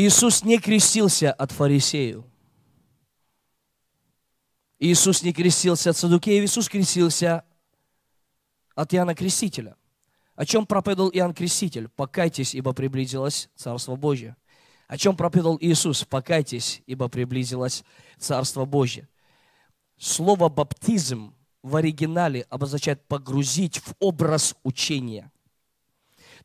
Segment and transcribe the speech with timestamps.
[0.00, 2.24] Иисус не крестился от фарисеев.
[4.78, 7.44] Иисус не крестился от Садукеев, Иисус крестился
[8.76, 9.74] от Иоанна Крестителя.
[10.36, 11.88] О чем проповедовал Иоанн Креститель?
[11.88, 14.36] Покайтесь, ибо приблизилось Царство Божье.
[14.86, 16.04] О чем проповедовал Иисус?
[16.04, 17.82] Покайтесь, ибо приблизилось
[18.18, 19.08] Царство Божье.
[19.98, 21.34] Слово «баптизм»
[21.64, 25.32] в оригинале обозначает погрузить в образ учения.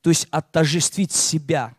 [0.01, 1.75] То есть отождествить себя.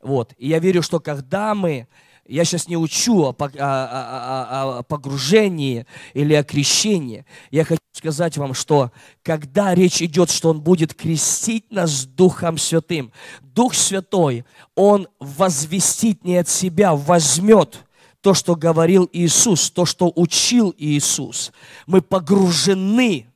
[0.00, 0.34] Вот.
[0.38, 1.86] И я верю, что когда мы
[2.28, 7.24] я сейчас не учу о, о, о, о погружении или о крещении.
[7.50, 13.12] Я хочу сказать вам, что когда речь идет, что Он будет крестить нас Духом Святым,
[13.40, 17.84] Дух Святой, Он возвестит не от себя, возьмет
[18.20, 21.50] то, что говорил Иисус, то, что учил Иисус.
[21.86, 23.26] Мы погружены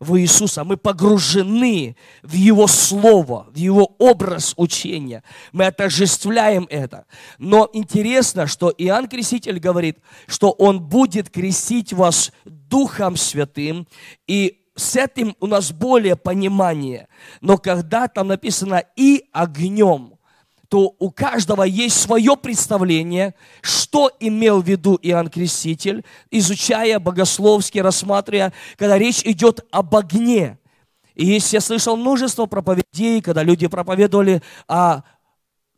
[0.00, 5.22] в Иисуса, мы погружены в Его Слово, в Его образ учения.
[5.52, 7.04] Мы отождествляем это.
[7.38, 13.86] Но интересно, что Иоанн Креститель говорит, что Он будет крестить вас Духом Святым,
[14.26, 17.08] и с этим у нас более понимание.
[17.42, 20.14] Но когда там написано «и огнем»,
[20.70, 28.52] то у каждого есть свое представление, что имел в виду Иоанн Креститель, изучая богословски, рассматривая,
[28.76, 30.60] когда речь идет об огне.
[31.16, 35.02] И есть, я слышал множество проповедей, когда люди проповедовали о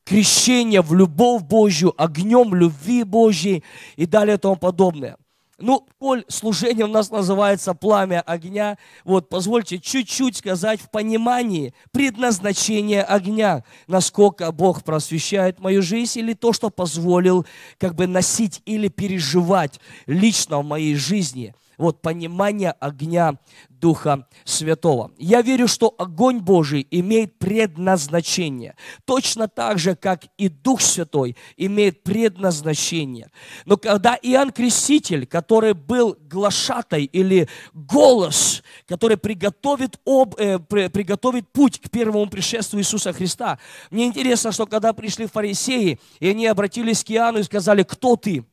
[0.05, 3.65] крещении в любовь Божью, огнем любви Божьей
[3.97, 5.17] и далее тому подобное.
[5.63, 13.05] Ну, коль служение у нас называется пламя огня, вот позвольте чуть-чуть сказать в понимании предназначения
[13.05, 17.47] огня, насколько Бог просвещает мою жизнь или то, что позволил
[17.79, 25.11] как бы носить или переживать лично в моей жизни– вот понимание огня Духа Святого.
[25.19, 32.05] Я верю, что огонь Божий имеет предназначение, точно так же, как и Дух Святой имеет
[32.05, 33.31] предназначение.
[33.65, 41.81] Но когда Иоанн Креститель, который был глашатой или голос, который приготовит, об, э, приготовит путь
[41.81, 43.59] к первому пришествию Иисуса Христа,
[43.91, 48.45] мне интересно, что когда пришли фарисеи, и они обратились к Иоанну и сказали, кто ты?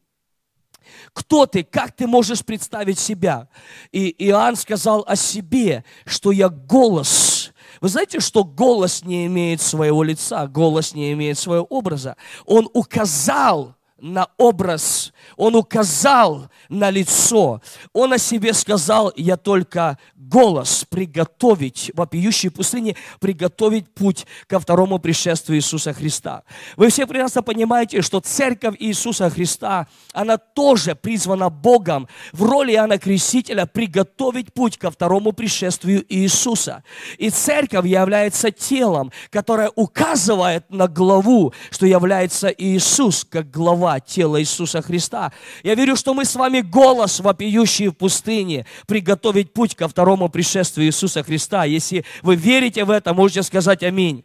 [1.14, 1.64] Кто ты?
[1.64, 3.48] Как ты можешь представить себя?
[3.92, 7.52] И Иоанн сказал о себе, что я голос.
[7.82, 12.18] Вы знаете, что голос не имеет своего лица, голос не имеет своего образа.
[12.46, 17.62] Он указал на образ, он указал на лицо.
[17.94, 25.58] Он о себе сказал, я только голос приготовить, вопиющей пустыне, приготовить путь ко второму пришествию
[25.58, 26.44] Иисуса Христа.
[26.78, 33.00] Вы все прекрасно понимаете, что церковь Иисуса Христа, она тоже призвана Богом в роли Иоанна
[33.00, 36.84] Крестителя приготовить путь ко второму пришествию Иисуса.
[37.18, 44.84] И церковь является телом, которое указывает на главу, что является Иисус, как глава тела Иисуса
[44.84, 45.32] Христа.
[45.64, 50.88] Я верю, что мы с вами голос, вопиющий в пустыне, приготовить путь ко второму пришествию
[50.88, 51.64] Иисуса Христа.
[51.64, 54.24] Если вы верите в это, можете сказать аминь.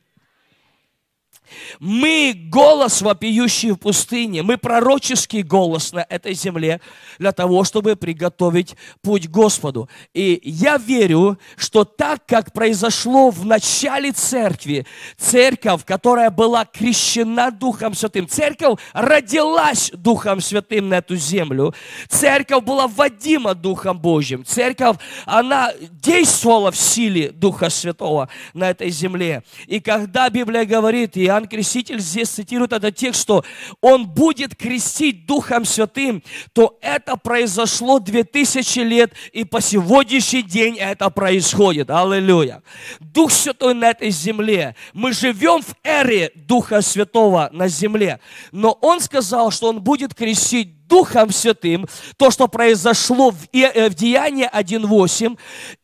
[1.79, 6.81] Мы голос вопиющий в пустыне, мы пророческий голос на этой земле
[7.19, 9.89] для того, чтобы приготовить путь Господу.
[10.13, 17.95] И я верю, что так, как произошло в начале церкви, церковь, которая была крещена Духом
[17.95, 21.75] Святым, церковь родилась Духом Святым на эту землю,
[22.09, 29.43] церковь была водима Духом Божьим, церковь, она действовала в силе Духа Святого на этой земле.
[29.67, 33.45] И когда Библия говорит, Иоанн Иоанн Креститель здесь цитирует этот текст, что
[33.81, 36.23] он будет крестить Духом Святым,
[36.53, 41.91] то это произошло 2000 лет, и по сегодняшний день это происходит.
[41.91, 42.63] Аллилуйя.
[43.01, 44.75] Дух Святой на этой земле.
[44.93, 48.21] Мы живем в эре Духа Святого на земле.
[48.53, 53.95] Но он сказал, что он будет крестить Духом Святым, то, что произошло в, э, в
[53.95, 55.37] Деянии 1.8,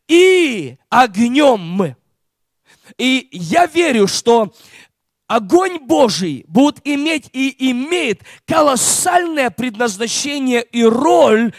[0.07, 1.95] и огнем мы.
[2.97, 4.53] И я верю, что
[5.31, 11.53] огонь Божий будет иметь и имеет колоссальное предназначение и роль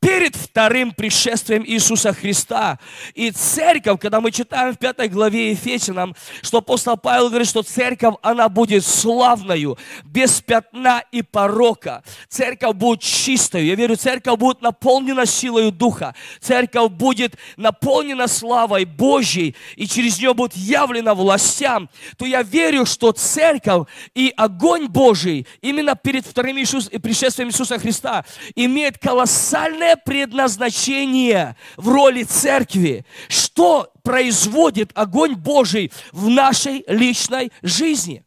[0.00, 2.78] перед вторым пришествием Иисуса Христа.
[3.14, 8.14] И церковь, когда мы читаем в пятой главе Ефесянам, что апостол Павел говорит, что церковь,
[8.22, 12.02] она будет славною, без пятна и порока.
[12.28, 13.66] Церковь будет чистою.
[13.66, 16.14] Я верю, церковь будет наполнена силой Духа.
[16.40, 21.90] Церковь будет наполнена славой Божьей, и через нее будет явлена властям.
[22.16, 28.24] То я верю, что церковь и огонь Божий именно перед вторым Иисус, пришествием Иисуса Христа
[28.54, 33.04] имеет колоссальное предназначение в роли церкви.
[33.28, 38.24] Что производит огонь Божий в нашей личной жизни?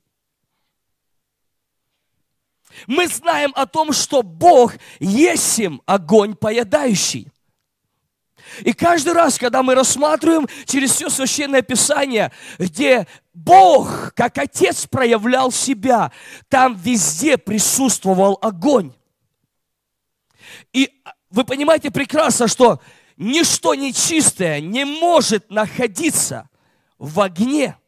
[2.88, 7.28] Мы знаем о том, что Бог есть им огонь поедающий.
[8.62, 15.52] И каждый раз, когда мы рассматриваем через все священное писание, где Бог, как Отец, проявлял
[15.52, 16.12] себя,
[16.50, 18.94] там везде присутствовал огонь.
[21.34, 22.80] Вы понимаете прекрасно, что
[23.18, 26.48] ничто нечистое не может находиться
[27.00, 27.76] в огне–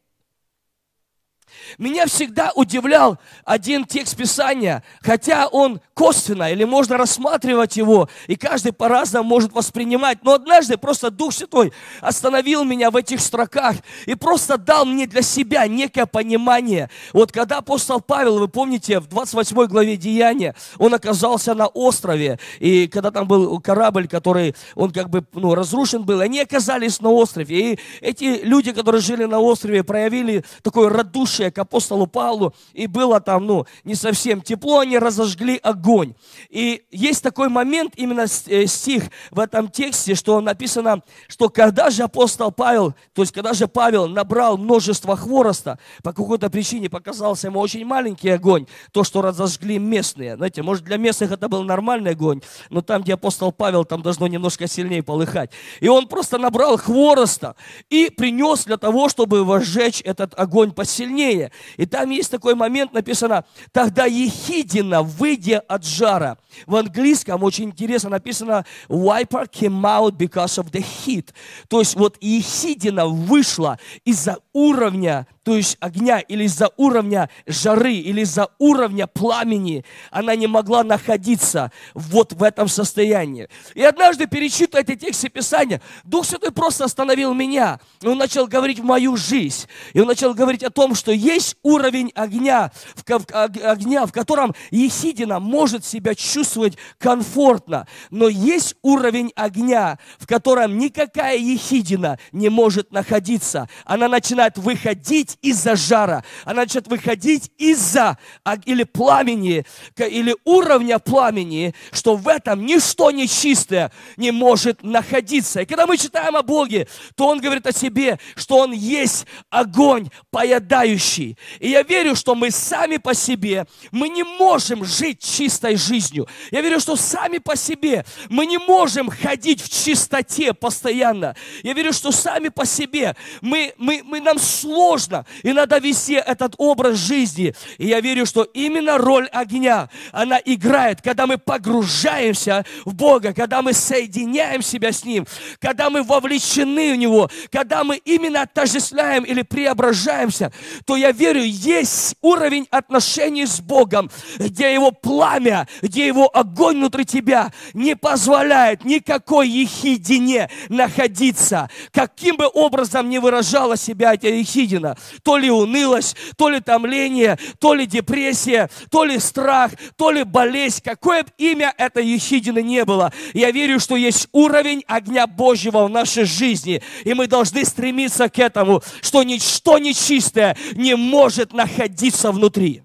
[1.78, 8.74] меня всегда удивлял один текст Писания, хотя он косвенно, или можно рассматривать его, и каждый
[8.74, 10.20] по-разному может воспринимать.
[10.24, 11.72] Но однажды просто Дух Святой
[12.02, 16.90] остановил меня в этих строках и просто дал мне для себя некое понимание.
[17.14, 22.88] Вот когда апостол Павел, вы помните, в 28 главе Деяния, он оказался на острове, и
[22.88, 27.74] когда там был корабль, который, он как бы ну, разрушен был, они оказались на острове.
[27.74, 33.22] И эти люди, которые жили на острове, проявили такое радушие к апостолу Павлу, и было
[33.22, 36.14] там, ну, не совсем тепло, они разожгли огонь.
[36.50, 42.04] И есть такой момент, именно э, стих в этом тексте, что написано, что когда же
[42.04, 47.60] апостол Павел, то есть когда же Павел набрал множество хвороста, по какой-то причине показался ему
[47.60, 50.36] очень маленький огонь, то, что разожгли местные.
[50.36, 54.28] Знаете, может для местных это был нормальный огонь, но там, где апостол Павел, там должно
[54.28, 55.52] немножко сильнее полыхать.
[55.80, 57.56] И он просто набрал хвороста
[57.90, 61.45] и принес для того, чтобы возжечь этот огонь посильнее.
[61.78, 66.38] И там есть такой момент, написано, тогда Ехидина, выйдя от жара.
[66.66, 71.30] В английском очень интересно написано, wiper came out because of the heat.
[71.68, 78.22] То есть вот Ехидина вышла из-за уровня то есть огня, или из-за уровня жары, или
[78.22, 83.48] из-за уровня пламени, она не могла находиться вот в этом состоянии.
[83.76, 87.80] И однажды, перечитывая эти тексты Писания, Дух Святой просто остановил меня.
[88.02, 89.68] И Он начал говорить в мою жизнь.
[89.94, 95.40] И Он начал говорить о том, что есть уровень огня, в, огня, в котором Ехидина
[95.40, 97.86] может себя чувствовать комфортно.
[98.10, 103.70] Но есть уровень огня, в котором никакая Ехидина не может находиться.
[103.86, 108.18] Она начинает выходить выходить из-за жара, она начнет выходить из-за
[108.66, 109.66] или пламени,
[109.98, 115.62] или уровня пламени, что в этом ничто нечистое не может находиться.
[115.62, 120.10] И когда мы читаем о Боге, то Он говорит о себе, что Он есть огонь
[120.32, 121.38] поедающий.
[121.60, 126.28] И я верю, что мы сами по себе, мы не можем жить чистой жизнью.
[126.52, 131.36] Я верю, что сами по себе мы не можем ходить в чистоте постоянно.
[131.64, 136.56] Я верю, что сами по себе мы, мы, мы, нам сложно и надо вести этот
[136.58, 137.54] образ жизни.
[137.78, 143.62] И я верю, что именно роль огня, она играет, когда мы погружаемся в Бога, когда
[143.62, 145.26] мы соединяем себя с Ним,
[145.60, 150.52] когда мы вовлечены в Него, когда мы именно отождествляем или преображаемся,
[150.86, 157.06] то я верю, есть уровень отношений с Богом, где Его пламя, где Его огонь внутри
[157.06, 161.70] тебя не позволяет никакой ехидине находиться.
[161.92, 167.74] Каким бы образом не выражала себя эта ехидина, то ли унылость, то ли томление, то
[167.74, 170.82] ли депрессия, то ли страх, то ли болезнь.
[170.84, 173.12] Какое бы имя это ехидины не было.
[173.34, 176.82] Я верю, что есть уровень огня Божьего в нашей жизни.
[177.04, 182.84] И мы должны стремиться к этому, что ничто нечистое не может находиться внутри.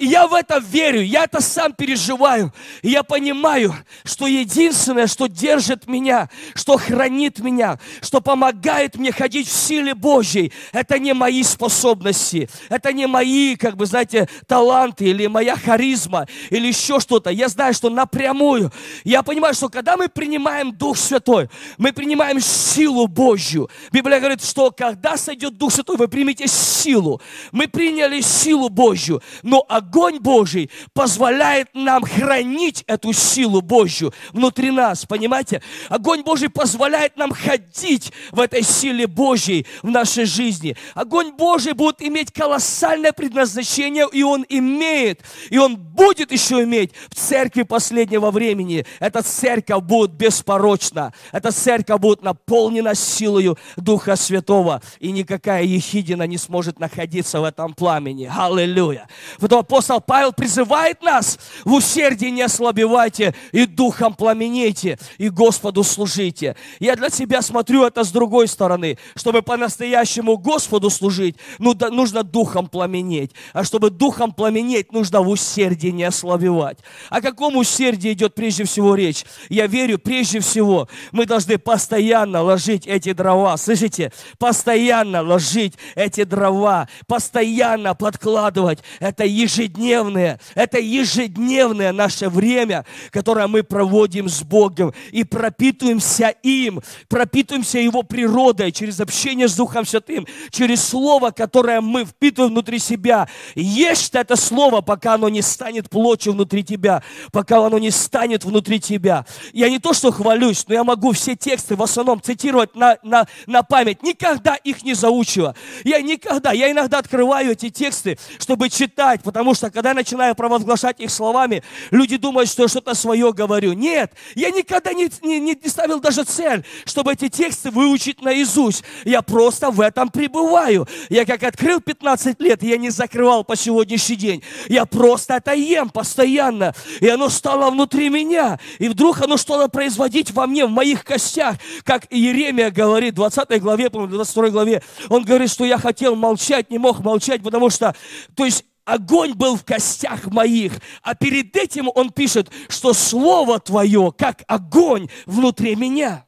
[0.00, 2.54] И я в это верю, я это сам переживаю.
[2.80, 9.46] И я понимаю, что единственное, что держит меня, что хранит меня, что помогает мне ходить
[9.46, 15.26] в силе Божьей, это не мои способности, это не мои, как бы, знаете, таланты или
[15.26, 17.28] моя харизма или еще что-то.
[17.28, 18.72] Я знаю, что напрямую.
[19.04, 23.68] Я понимаю, что когда мы принимаем Дух Святой, мы принимаем силу Божью.
[23.92, 27.20] Библия говорит, что когда сойдет Дух Святой, вы примете силу.
[27.52, 34.70] Мы приняли силу Божью, но огонь огонь Божий позволяет нам хранить эту силу Божью внутри
[34.70, 35.62] нас, понимаете?
[35.88, 40.76] Огонь Божий позволяет нам ходить в этой силе Божьей в нашей жизни.
[40.94, 47.16] Огонь Божий будет иметь колоссальное предназначение, и он имеет, и он будет еще иметь в
[47.16, 48.86] церкви последнего времени.
[49.00, 56.38] Эта церковь будет беспорочна, эта церковь будет наполнена силою Духа Святого, и никакая ехидина не
[56.38, 58.30] сможет находиться в этом пламени.
[58.32, 59.08] Аллилуйя.
[59.40, 66.56] Потом апостол Павел призывает нас в усердии не ослабевайте и духом пламенейте и Господу служите.
[66.78, 68.98] Я для себя смотрю это с другой стороны.
[69.14, 73.32] Чтобы по-настоящему Господу служить, ну, да, нужно духом пламенеть.
[73.52, 76.78] А чтобы духом пламенеть, нужно в усердии не ослабевать.
[77.08, 79.24] О каком усердии идет прежде всего речь?
[79.48, 83.56] Я верю, прежде всего, мы должны постоянно ложить эти дрова.
[83.56, 84.12] Слышите?
[84.38, 86.88] Постоянно ложить эти дрова.
[87.06, 88.80] Постоянно подкладывать.
[88.98, 89.24] Это
[89.70, 98.02] ежедневное, это ежедневное наше время, которое мы проводим с Богом и пропитываемся им, пропитываемся Его
[98.02, 103.28] природой через общение с Духом Святым, через Слово, которое мы впитываем внутри себя.
[103.54, 108.80] Ешь это Слово, пока оно не станет плотью внутри тебя, пока оно не станет внутри
[108.80, 109.24] тебя.
[109.52, 113.26] Я не то, что хвалюсь, но я могу все тексты в основном цитировать на, на,
[113.46, 114.02] на память.
[114.02, 115.54] Никогда их не заучила.
[115.84, 121.00] Я никогда, я иногда открываю эти тексты, чтобы читать, потому что когда я начинаю провозглашать
[121.00, 123.72] их словами, люди думают, что я что-то свое говорю.
[123.72, 128.84] Нет, я никогда не, не, не ставил даже цель, чтобы эти тексты выучить наизусть.
[129.04, 130.88] Я просто в этом пребываю.
[131.08, 134.42] Я как открыл 15 лет, я не закрывал по сегодняшний день.
[134.68, 136.74] Я просто это ем постоянно.
[137.00, 138.58] И оно стало внутри меня.
[138.78, 141.56] И вдруг оно стало производить во мне, в моих костях.
[141.84, 144.82] Как Иеремия говорит в 20 главе, по-моему, 22 главе.
[145.08, 147.94] Он говорит, что я хотел молчать, не мог молчать, потому что,
[148.34, 150.72] то есть огонь был в костях моих.
[151.02, 156.26] А перед этим он пишет, что Слово Твое, как огонь внутри меня.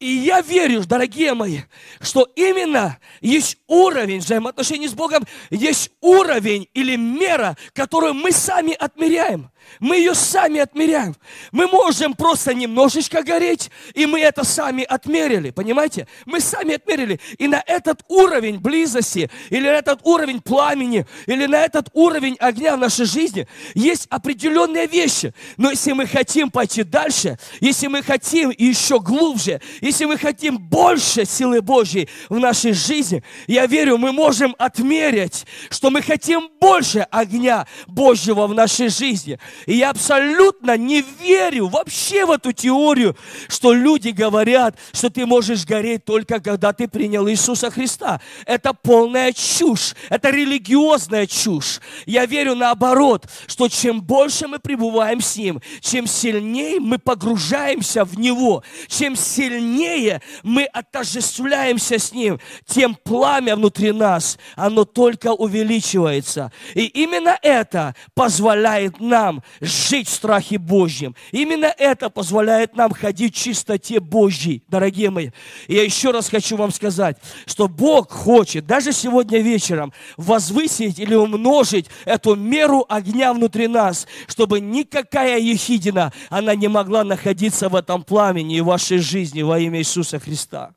[0.00, 1.60] И я верю, дорогие мои,
[2.00, 9.50] что именно есть уровень взаимоотношений с Богом, есть уровень или мера, которую мы сами отмеряем.
[9.80, 11.14] Мы ее сами отмеряем.
[11.52, 16.06] Мы можем просто немножечко гореть, и мы это сами отмерили, понимаете?
[16.26, 17.20] Мы сами отмерили.
[17.38, 22.76] И на этот уровень близости, или на этот уровень пламени, или на этот уровень огня
[22.76, 25.34] в нашей жизни есть определенные вещи.
[25.56, 31.24] Но если мы хотим пойти дальше, если мы хотим еще глубже, если мы хотим больше
[31.24, 37.66] силы Божьей в нашей жизни, я верю, мы можем отмерить, что мы хотим больше огня
[37.86, 39.38] Божьего в нашей жизни.
[39.66, 43.16] И я абсолютно не верю вообще в эту теорию,
[43.48, 48.20] что люди говорят, что ты можешь гореть только когда ты принял Иисуса Христа.
[48.46, 51.80] Это полная чушь, это религиозная чушь.
[52.06, 58.18] Я верю наоборот, что чем больше мы пребываем с Ним, чем сильнее мы погружаемся в
[58.18, 66.52] Него, чем сильнее мы отождествляемся с Ним, тем пламя внутри нас, оно только увеличивается.
[66.74, 71.14] И именно это позволяет нам жить в страхе Божьем.
[71.32, 75.30] Именно это позволяет нам ходить в чистоте Божьей, дорогие мои.
[75.68, 81.14] И я еще раз хочу вам сказать, что Бог хочет даже сегодня вечером возвысить или
[81.14, 88.02] умножить эту меру огня внутри нас, чтобы никакая ехидина, она не могла находиться в этом
[88.02, 90.74] пламени и вашей жизни во имя Иисуса Христа.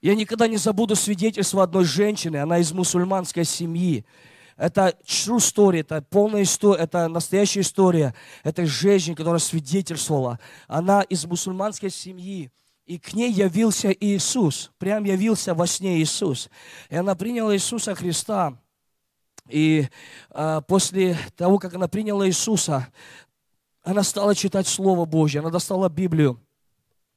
[0.00, 4.04] Я никогда не забуду свидетельство одной женщины, она из мусульманской семьи.
[4.56, 8.14] Это true story, это полная история, это настоящая история.
[8.42, 10.40] Это женщина, которая свидетельствовала.
[10.66, 12.50] Она из мусульманской семьи.
[12.84, 14.72] И к ней явился Иисус.
[14.78, 16.48] Прям явился во сне Иисус.
[16.88, 18.58] И она приняла Иисуса Христа.
[19.48, 19.88] И
[20.30, 22.88] э, после того, как она приняла Иисуса,
[23.82, 26.40] она стала читать Слово Божье, она достала Библию.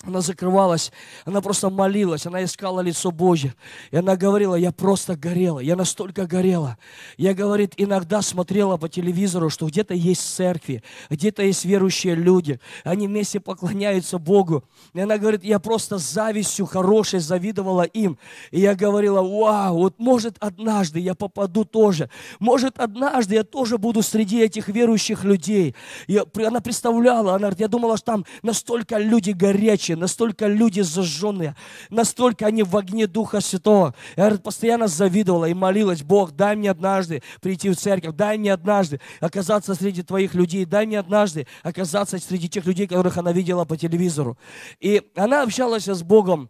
[0.03, 0.91] Она закрывалась,
[1.25, 3.53] она просто молилась, она искала лицо Божье.
[3.91, 6.77] И она говорила, я просто горела, я настолько горела.
[7.17, 10.81] Я, говорит, иногда смотрела по телевизору, что где-то есть церкви,
[11.11, 14.63] где-то есть верующие люди, они вместе поклоняются Богу.
[14.93, 18.17] И она говорит, я просто завистью хорошей завидовала им.
[18.49, 24.01] И я говорила, вау, вот может однажды я попаду тоже, может однажды я тоже буду
[24.01, 25.75] среди этих верующих людей.
[26.07, 30.81] И она представляла, она говорит, я думала, что там настолько люди горячие, горячие, настолько люди
[30.81, 31.55] зажженные,
[31.89, 33.93] настолько они в огне Духа Святого.
[34.17, 38.99] Я постоянно завидовала и молилась, Бог, дай мне однажды прийти в церковь, дай мне однажды
[39.19, 43.77] оказаться среди твоих людей, дай мне однажды оказаться среди тех людей, которых она видела по
[43.77, 44.37] телевизору.
[44.79, 46.49] И она общалась с Богом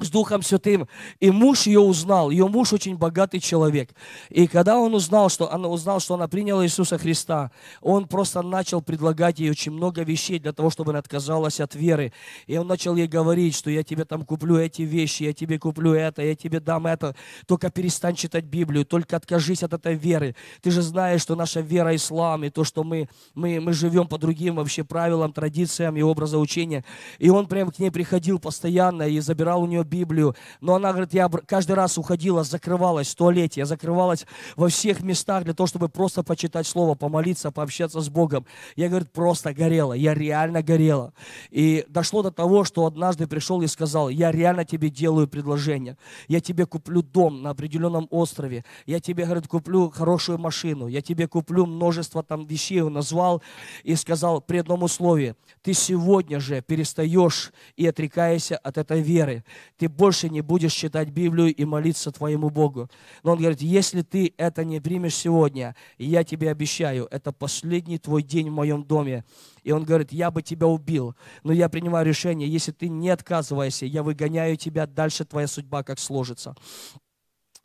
[0.00, 0.86] с Духом Святым.
[1.18, 2.30] И муж ее узнал.
[2.30, 3.90] Ее муж очень богатый человек.
[4.28, 7.50] И когда он узнал, что она узнал, что она приняла Иисуса Христа,
[7.80, 12.12] он просто начал предлагать ей очень много вещей для того, чтобы она отказалась от веры.
[12.46, 15.92] И он начал ей говорить, что я тебе там куплю эти вещи, я тебе куплю
[15.94, 17.16] это, я тебе дам это.
[17.46, 20.36] Только перестань читать Библию, только откажись от этой веры.
[20.62, 24.16] Ты же знаешь, что наша вера ислам, и то, что мы, мы, мы живем по
[24.16, 26.84] другим вообще правилам, традициям и образу учения.
[27.18, 31.14] И он прям к ней приходил постоянно и забирал у нее Библию, но она говорит,
[31.14, 34.26] я каждый раз уходила, закрывалась в туалете, я закрывалась
[34.56, 38.46] во всех местах для того, чтобы просто почитать Слово, помолиться, пообщаться с Богом.
[38.76, 41.14] Я, говорит, просто горела, я реально горела.
[41.50, 45.96] И дошло до того, что однажды пришел и сказал, я реально тебе делаю предложение,
[46.28, 51.26] я тебе куплю дом на определенном острове, я тебе, говорит, куплю хорошую машину, я тебе
[51.26, 53.42] куплю множество там вещей, он назвал
[53.82, 59.44] и сказал при одном условии, ты сегодня же перестаешь и отрекаешься от этой веры,
[59.78, 62.90] ты больше не будешь читать Библию и молиться твоему Богу.
[63.22, 68.22] Но он говорит, если ты это не примешь сегодня, я тебе обещаю, это последний твой
[68.22, 69.24] день в моем доме.
[69.62, 73.86] И он говорит, я бы тебя убил, но я принимаю решение, если ты не отказываешься,
[73.86, 76.54] я выгоняю тебя, дальше твоя судьба как сложится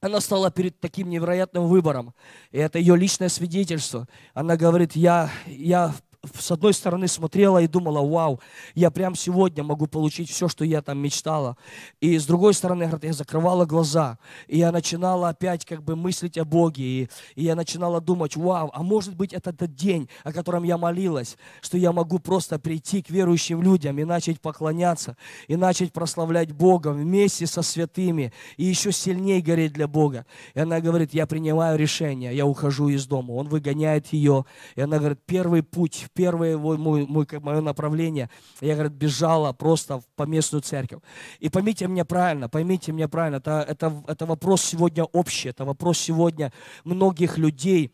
[0.01, 2.13] она стала перед таким невероятным выбором.
[2.51, 4.05] И это ее личное свидетельство.
[4.33, 5.95] Она говорит, я, я
[6.39, 8.39] с одной стороны смотрела и думала, вау,
[8.75, 11.57] я прям сегодня могу получить все, что я там мечтала.
[11.99, 16.37] И с другой стороны, говорит, я закрывала глаза, и я начинала опять как бы мыслить
[16.37, 20.31] о Боге, и, и я начинала думать, вау, а может быть это тот день, о
[20.31, 25.57] котором я молилась, что я могу просто прийти к верующим людям и начать поклоняться, и
[25.57, 30.25] начать прославлять Бога вместе со святыми, и еще сильнее гореть для Бога.
[30.53, 33.33] И она говорит, я принимаю решение, я ухожу из дома.
[33.33, 38.29] Он выгоняет ее, и она говорит, первый путь первое мой, мой, мое направление,
[38.61, 41.01] я, говорит, бежала просто в поместную церковь.
[41.39, 45.99] И поймите меня правильно, поймите меня правильно, это, это, это вопрос сегодня общий, это вопрос
[45.99, 46.51] сегодня
[46.83, 47.93] многих людей,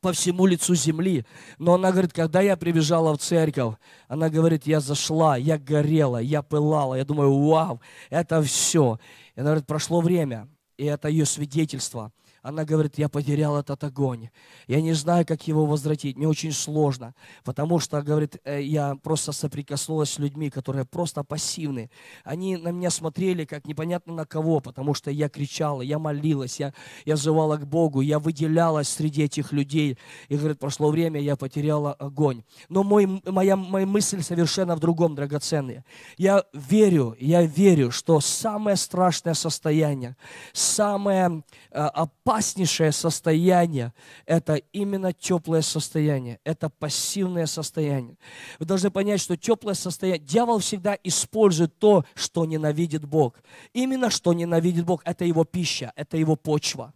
[0.00, 1.24] по всему лицу земли.
[1.56, 3.76] Но она говорит, когда я прибежала в церковь,
[4.06, 6.94] она говорит, я зашла, я горела, я пылала.
[6.94, 8.98] Я думаю, вау, это все.
[9.34, 12.12] И она говорит, прошло время, и это ее свидетельство–
[12.44, 14.28] она говорит, я потерял этот огонь.
[14.66, 16.18] Я не знаю, как его возвратить.
[16.18, 21.90] Мне очень сложно, потому что, говорит, э, я просто соприкоснулась с людьми, которые просто пассивны.
[22.22, 26.74] Они на меня смотрели, как непонятно на кого, потому что я кричала, я молилась, я,
[27.06, 29.96] я взывала к Богу, я выделялась среди этих людей.
[30.28, 32.42] И, говорит, прошло время, я потеряла огонь.
[32.68, 35.82] Но мой, моя, моя мысль совершенно в другом, драгоценная.
[36.18, 40.14] Я верю, я верю, что самое страшное состояние,
[40.52, 43.92] самое э, опасное, опаснейшее состояние–
[44.26, 48.16] это именно теплое состояние, это пассивное состояние.
[48.58, 53.40] Вы должны понять, что теплое состояние, дьявол всегда использует то, что ненавидит Бог.
[53.72, 56.92] Именно что ненавидит Бог– это его пища, это его почва.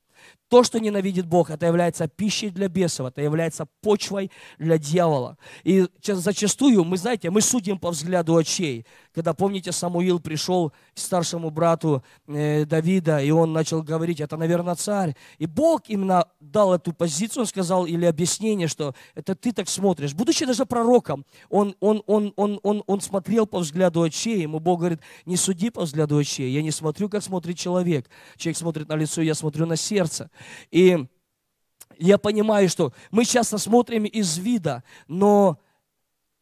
[0.48, 5.36] То, что ненавидит Бог, это является пищей для бесов, это является почвой для дьявола.
[5.62, 8.86] И зачастую, мы знаете, мы судим по взгляду очей.
[9.14, 14.74] Когда, помните, Самуил пришел к старшему брату э, Давида, и он начал говорить, это, наверное,
[14.74, 15.16] царь.
[15.38, 20.14] И Бог именно дал эту позицию, он сказал, или объяснение, что это ты так смотришь.
[20.14, 24.80] Будучи даже пророком, он, он, он, он, он, он смотрел по взгляду очей, ему Бог
[24.80, 28.08] говорит, не суди по взгляду очей, я не смотрю, как смотрит человек.
[28.36, 30.30] Человек смотрит на лицо, я смотрю на сердце.
[30.70, 31.06] И
[31.98, 35.60] я понимаю, что мы часто смотрим из вида, но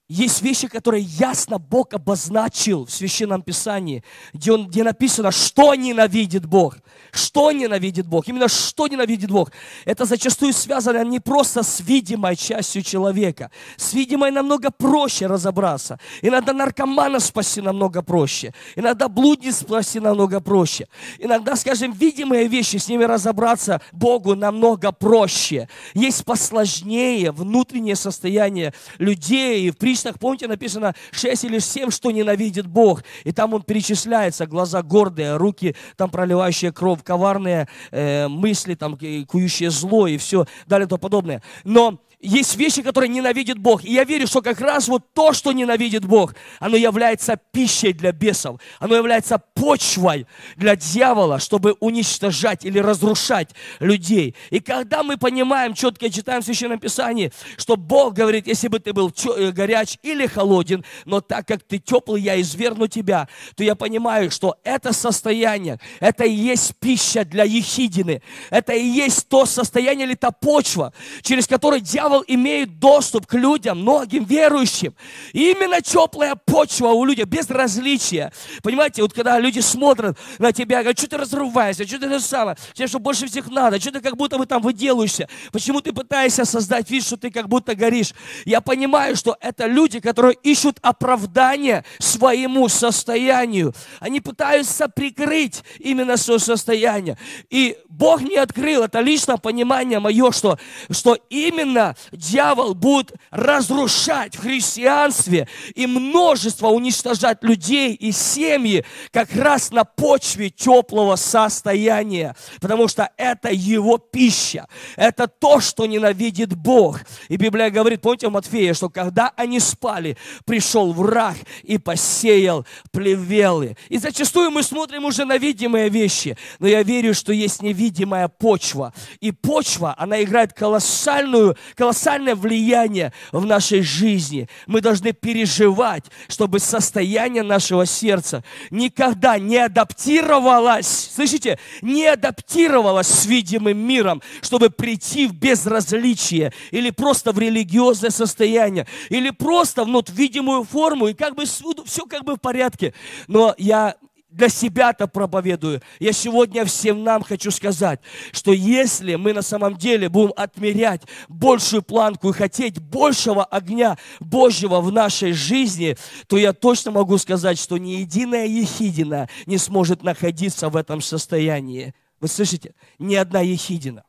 [0.08, 6.46] есть вещи, которые ясно Бог обозначил в Священном Писании, где, он, где написано, что ненавидит
[6.46, 6.76] Бог.
[7.10, 8.28] Что ненавидит Бог?
[8.28, 9.50] Именно что ненавидит Бог?
[9.84, 13.50] Это зачастую связано не просто с видимой частью человека.
[13.76, 15.98] С видимой намного проще разобраться.
[16.22, 18.54] Иногда наркомана спасти намного проще.
[18.76, 20.86] Иногда блудниц спасти намного проще.
[21.18, 25.68] Иногда, скажем, видимые вещи, с ними разобраться Богу намного проще.
[25.94, 29.70] Есть посложнее внутреннее состояние людей.
[29.70, 33.02] В притчах, помните, написано 6 или 7, что ненавидит Бог.
[33.24, 39.70] И там он перечисляется, глаза гордые, руки там проливающие кровь, коварные э, мысли, там, кующие
[39.70, 41.42] зло и все далее и тому подобное.
[41.64, 43.84] Но есть вещи, которые ненавидит Бог.
[43.84, 48.12] И я верю, что как раз вот то, что ненавидит Бог, оно является пищей для
[48.12, 48.58] бесов.
[48.78, 50.26] Оно является почвой
[50.56, 53.50] для дьявола, чтобы уничтожать или разрушать
[53.80, 54.34] людей.
[54.50, 58.92] И когда мы понимаем, четко читаем в Священном Писании, что Бог говорит, если бы ты
[58.92, 63.74] был э, горяч или холоден, но так как ты теплый, я изверну тебя, то я
[63.74, 68.22] понимаю, что это состояние, это и есть пища для ехидины.
[68.50, 73.34] Это и есть то состояние или та почва, через которое дьявол дьявол имеет доступ к
[73.34, 74.94] людям, многим верующим.
[75.32, 78.32] И именно теплая почва у людей, без различия.
[78.62, 82.56] Понимаете, вот когда люди смотрят на тебя, говорят, что ты разрываешься, что ты это самое,
[82.74, 86.44] тебе что больше всех надо, что ты как будто бы там выделаешься, почему ты пытаешься
[86.44, 88.12] создать вид, что ты как будто горишь.
[88.44, 93.74] Я понимаю, что это люди, которые ищут оправдание своему состоянию.
[93.98, 97.18] Они пытаются прикрыть именно свое состояние.
[97.50, 100.58] И Бог мне открыл, это лично понимание мое, что,
[100.90, 109.70] что именно дьявол будет разрушать в христианстве и множество уничтожать людей и семьи как раз
[109.70, 112.36] на почве теплого состояния.
[112.60, 114.66] Потому что это его пища.
[114.96, 117.00] Это то, что ненавидит Бог.
[117.28, 123.76] И Библия говорит, помните в Матфея, что когда они спали, пришел враг и посеял плевелы.
[123.88, 128.92] И зачастую мы смотрим уже на видимые вещи, но я верю, что есть невидимая почва.
[129.20, 134.48] И почва, она играет колоссальную, колоссальное влияние в нашей жизни.
[134.66, 143.78] Мы должны переживать, чтобы состояние нашего сердца никогда не адаптировалось, слышите, не адаптировалось с видимым
[143.78, 150.64] миром, чтобы прийти в безразличие или просто в религиозное состояние, или просто в ну, видимую
[150.64, 152.94] форму, и как бы все как бы в порядке.
[153.28, 153.94] Но я
[154.36, 155.80] для себя-то проповедую.
[155.98, 158.00] Я сегодня всем нам хочу сказать,
[158.32, 164.80] что если мы на самом деле будем отмерять большую планку и хотеть большего огня Божьего
[164.82, 165.96] в нашей жизни,
[166.26, 171.94] то я точно могу сказать, что ни единая ехидина не сможет находиться в этом состоянии.
[172.20, 172.74] Вы слышите?
[172.98, 174.04] Ни одна ехидина.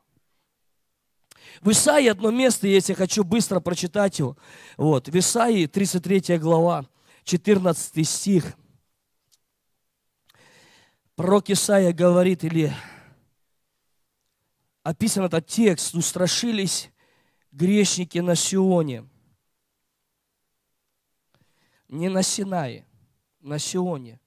[1.62, 4.36] В Исаии одно место есть, я хочу быстро прочитать его.
[4.76, 6.84] Вот, в Исаии 33 глава,
[7.24, 8.52] 14 стих–
[11.18, 12.72] Пророк Исаия говорит, или
[14.84, 16.92] описан этот текст, устрашились
[17.50, 19.04] грешники на Сионе.
[21.88, 22.86] Не на Синае,
[23.40, 24.20] на Сионе.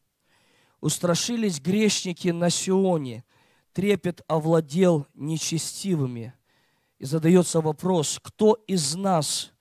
[0.82, 3.23] Устрашились грешники на Сионе.
[3.71, 6.34] Трепет овладел нечестивыми.
[6.99, 9.54] И задается вопрос, кто из нас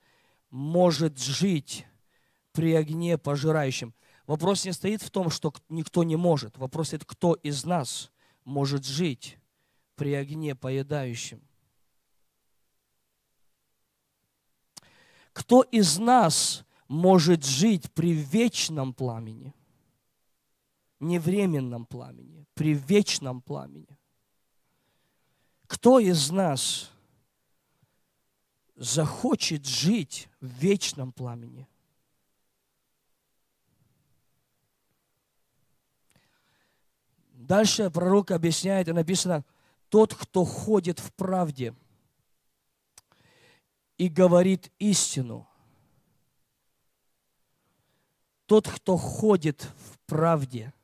[0.51, 1.87] может жить
[2.51, 3.95] при огне пожирающем?
[4.31, 6.57] Вопрос не стоит в том, что никто не может.
[6.57, 8.13] Вопрос стоит, кто из нас
[8.45, 9.39] может жить
[9.97, 11.43] при огне поедающем.
[15.33, 19.53] Кто из нас может жить при вечном пламени?
[21.01, 23.99] Не временном пламени, при вечном пламени.
[25.67, 26.93] Кто из нас
[28.77, 31.67] захочет жить в вечном пламени?
[37.41, 39.47] Дальше пророк объясняет, и написано,
[39.89, 41.75] тот, кто ходит в правде
[43.97, 45.49] и говорит истину.
[48.45, 50.75] Тот, кто ходит в правде.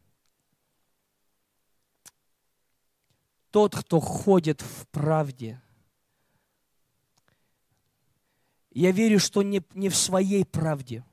[3.51, 5.61] Тот, кто ходит в правде.
[8.71, 11.05] Я верю, что не, не в своей правде.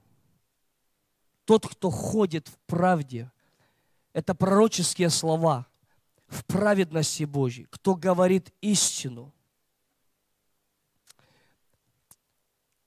[1.43, 3.29] Тот, кто ходит в правде–
[4.13, 5.67] это пророческие слова
[6.27, 7.67] в праведности Божьей.
[7.69, 9.33] Кто говорит истину.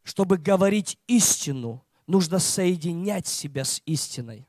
[0.03, 4.47] Чтобы говорить истину, нужно соединять себя с истиной.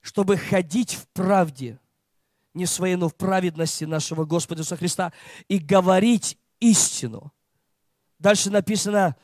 [0.00, 1.80] Чтобы ходить в правде,
[2.54, 5.12] не своей, но в праведности нашего Господа Иисуса Христа,
[5.48, 7.32] и говорить истину.
[8.18, 9.16] Дальше написано,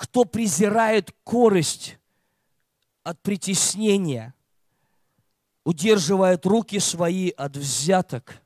[0.00, 1.98] кто презирает корость
[3.02, 4.32] от притеснения,
[5.62, 8.40] удерживает руки свои от взяток,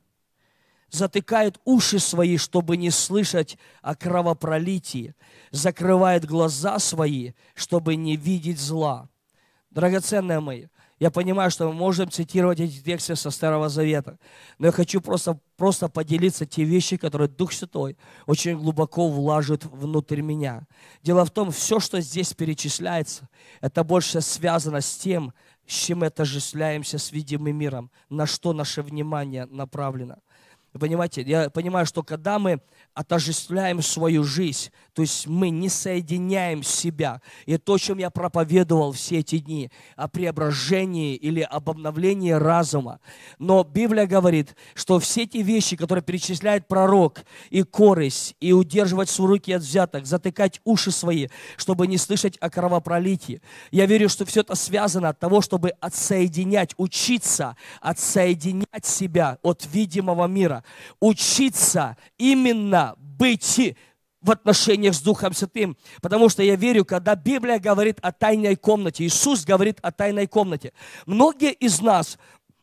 [0.89, 5.15] затыкает уши свои, чтобы не слышать о кровопролитии,
[5.51, 9.07] закрывает глаза свои, чтобы не видеть зла.
[9.69, 10.65] Драгоценные мои,
[10.99, 14.17] я понимаю, что мы можем цитировать эти тексты со Старого Завета,
[14.57, 20.21] но я хочу просто, просто поделиться те вещи, которые Дух Святой очень глубоко вложит внутрь
[20.21, 20.67] меня.
[21.03, 23.27] Дело в том, все, что здесь перечисляется,
[23.59, 25.33] это больше связано с тем,
[25.67, 30.17] с чем мы отождествляемся с видимым миром, на что наше внимание направлено.
[30.79, 32.59] Понимаете, я понимаю, что когда мы
[32.93, 37.21] отождествляем свою жизнь, то есть мы не соединяем себя.
[37.45, 42.99] И то, чем я проповедовал все эти дни, о преображении или об обновлении разума.
[43.39, 49.27] Но Библия говорит, что все эти вещи, которые перечисляет пророк, и корысть, и удерживать свои
[49.27, 53.41] руки от взяток, затыкать уши свои, чтобы не слышать о кровопролитии.
[53.71, 60.27] Я верю, что все это связано от того, чтобы отсоединять, учиться отсоединять себя от видимого
[60.27, 60.63] мира.
[60.99, 63.75] Учиться именно быть
[64.21, 65.77] в отношениях с Духом Святым.
[66.01, 70.73] Потому что я верю, когда Библия говорит о тайной комнате, Иисус говорит о тайной комнате.
[71.05, 72.17] Многие из нас,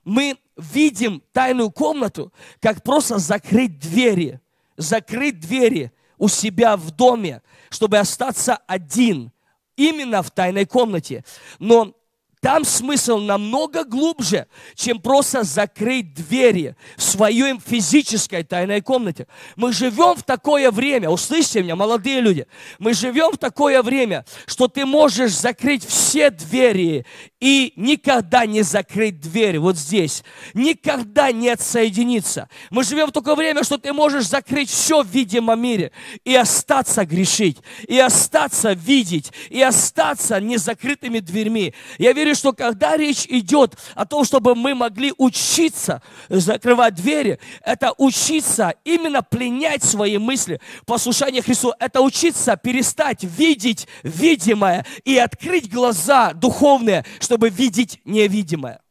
[0.05, 4.41] мы видим тайную комнату, как просто закрыть двери,
[4.77, 9.33] закрыть двери у себя в доме, чтобы остаться один,
[9.77, 11.25] именно в тайной комнате.
[11.59, 11.95] Но
[12.43, 19.29] там смысл намного глубже, чем просто закрыть двери в своей физической тайной комнате.
[19.55, 22.49] Мы живем в такое время, услышьте меня, молодые люди,
[22.81, 27.07] мы живем в такое время, что ты можешь закрыть все двери
[27.43, 30.23] и никогда не закрыть дверь вот здесь,
[30.55, 32.49] никогда не отсоединиться.
[32.71, 35.91] Мы живем в такое время, что ты можешь закрыть все в видимом мире
[36.25, 41.75] и остаться грешить, и остаться видеть, и остаться незакрытыми дверьми.
[41.99, 47.93] Я верю, что когда речь идет о том, чтобы мы могли учиться закрывать двери, это
[47.99, 56.35] учиться именно пленять свои мысли, послушание Христу, это учиться перестать видеть видимое и открыть глаза
[56.35, 58.83] духовные, чтобы видеть невидимое.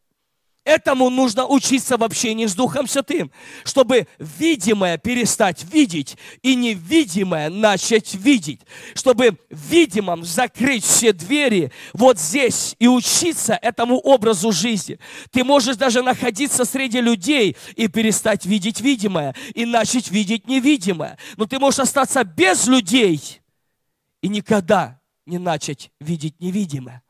[0.64, 3.32] Этому нужно учиться в общении с Духом Святым,
[3.64, 8.62] чтобы видимое перестать видеть и невидимое начать видеть,
[8.96, 14.98] чтобы видимым закрыть все двери вот здесь и учиться этому образу жизни.
[15.30, 21.20] Ты можешь даже находиться среди людей и перестать видеть видимое и начать видеть невидимое.
[21.38, 23.40] Но ты можешь остаться без людей
[24.24, 27.04] и никогда не начать видеть невидимое.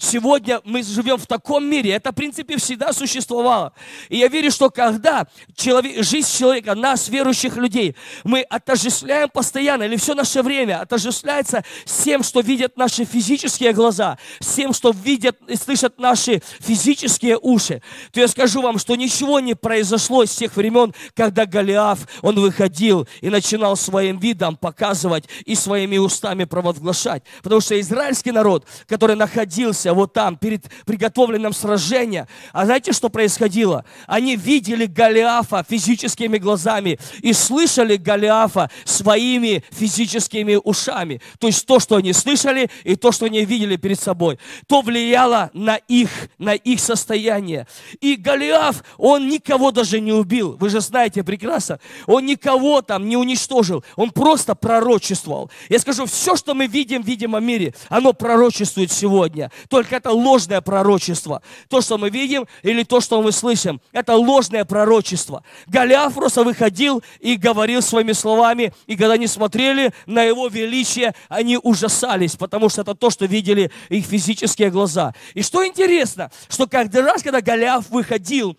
[0.00, 3.72] Сегодня мы живем в таком мире, это, в принципе, всегда существовало.
[4.08, 9.96] И я верю, что когда человек, жизнь человека, нас, верующих людей, мы отождествляем постоянно, или
[9.96, 15.36] все наше время отождествляется с тем, что видят наши физические глаза, с тем, что видят
[15.48, 17.82] и слышат наши физические уши,
[18.12, 23.08] то я скажу вам, что ничего не произошло с тех времен, когда Голиаф, он выходил
[23.20, 27.24] и начинал своим видом показывать и своими устами провозглашать.
[27.42, 32.26] Потому что израильский народ, который находился находился вот там, перед приготовленным сражением.
[32.52, 33.84] А знаете, что происходило?
[34.06, 41.20] Они видели Голиафа физическими глазами и слышали Голиафа своими физическими ушами.
[41.38, 44.38] То есть то, что они слышали, и то, что они видели перед собой.
[44.66, 47.66] То влияло на их, на их состояние.
[48.00, 50.56] И Голиаф, он никого даже не убил.
[50.58, 51.78] Вы же знаете прекрасно.
[52.06, 53.84] Он никого там не уничтожил.
[53.96, 55.50] Он просто пророчествовал.
[55.68, 59.50] Я скажу, все, что мы видим в видимом мире, оно пророчествует сегодня.
[59.68, 61.40] То только это ложное пророчество.
[61.68, 65.44] То, что мы видим, или то, что мы слышим, это ложное пророчество.
[65.68, 71.60] Голиаф просто выходил и говорил своими словами, и когда они смотрели на его величие, они
[71.62, 75.14] ужасались, потому что это то, что видели их физические глаза.
[75.34, 78.56] И что интересно, что каждый раз, когда Голиаф выходил,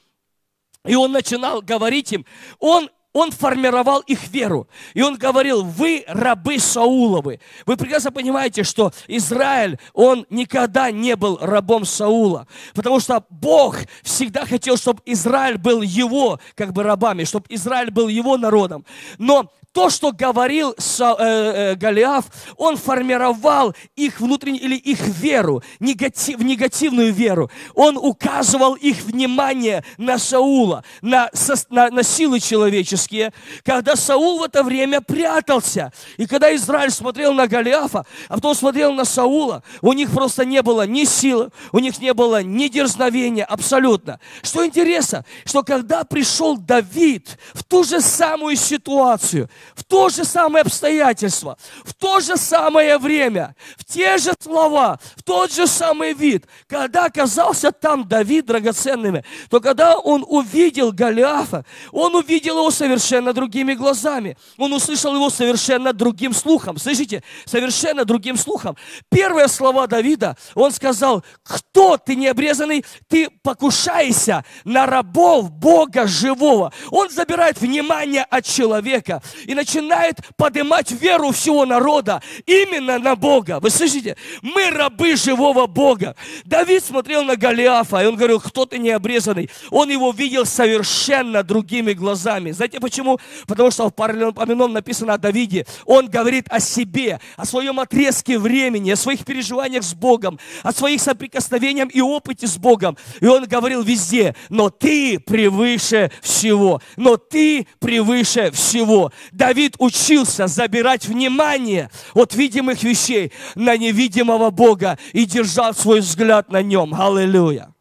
[0.86, 2.26] и он начинал говорить им,
[2.60, 4.68] он он формировал их веру.
[4.94, 7.40] И он говорил, вы рабы Сауловы.
[7.66, 12.48] Вы прекрасно понимаете, что Израиль, он никогда не был рабом Саула.
[12.76, 18.08] Потому что Бог всегда хотел, чтобы Израиль был его как бы рабами, чтобы Израиль был
[18.08, 18.86] его народом.
[19.18, 22.26] Но то, что говорил э, э, Голиаф,
[22.58, 27.52] он формировал их внутреннюю или их веру, негатив, негативную веру.
[27.76, 31.30] Он указывал их внимание на Саула, на,
[31.70, 33.32] на, на силы человеческие,
[33.64, 35.94] когда Саул в это время прятался.
[36.18, 40.64] И когда Израиль смотрел на Голиафа, а потом смотрел на Саула, у них просто не
[40.64, 44.20] было ни силы, у них не было ни дерзновения, абсолютно.
[44.42, 50.64] Что интересно, что когда пришел Давид в ту же самую ситуацию, в то же самое
[50.64, 56.46] обстоятельство, в то же самое время, в те же слова, в тот же самый вид.
[56.68, 63.74] Когда оказался там Давид драгоценными, то когда он увидел Голиафа, он увидел его совершенно другими
[63.74, 64.38] глазами.
[64.58, 66.78] Он услышал его совершенно другим слухом.
[66.78, 67.24] Слышите?
[67.46, 68.78] Совершенно другим слухом.
[69.10, 76.74] Первые слова Давида, он сказал, кто ты необрезанный, ты покушаешься на рабов Бога живого.
[76.92, 83.60] Он забирает внимание от человека и начинает поднимать веру всего народа именно на Бога.
[83.60, 84.16] Вы слышите?
[84.44, 86.16] Мы рабы живого Бога.
[86.46, 89.50] Давид смотрел на Голиафа, и он говорил, кто ты необрезанный.
[89.72, 92.52] Он его видел совершенно другими глазами.
[92.52, 93.20] Знаете почему?
[93.48, 95.66] Потому что в Паралелопоменон написано о Давиде.
[95.86, 101.02] Он говорит о себе, о своем отрезке времени, о своих переживаниях с Богом, о своих
[101.02, 102.98] соприкосновениях и опыте с Богом.
[103.20, 109.12] И он говорил везде, но ты превыше всего, но ты превыше всего.
[109.40, 116.62] Давид учился забирать внимание от видимых вещей на невидимого Бога и держал свой взгляд на
[116.62, 116.94] нем.
[116.94, 117.74] Аллилуйя.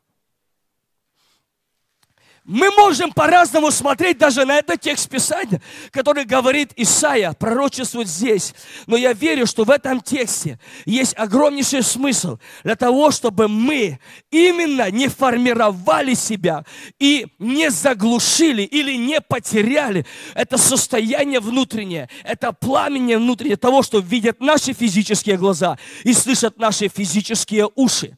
[2.49, 8.55] Мы можем по-разному смотреть даже на этот текст Писания, который говорит Исаия, пророчествует здесь.
[8.87, 14.91] Но я верю, что в этом тексте есть огромнейший смысл для того, чтобы мы именно
[14.91, 16.65] не формировали себя
[16.99, 24.41] и не заглушили или не потеряли это состояние внутреннее, это пламение внутреннее того, что видят
[24.41, 28.17] наши физические глаза и слышат наши физические уши.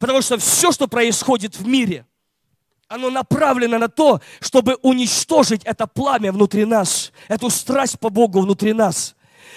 [0.00, 2.06] Потому что все, что происходит в мире–
[2.88, 8.72] оно направлено на то, чтобы уничтожить это пламя внутри нас, эту страсть по Богу внутри
[8.72, 9.16] нас.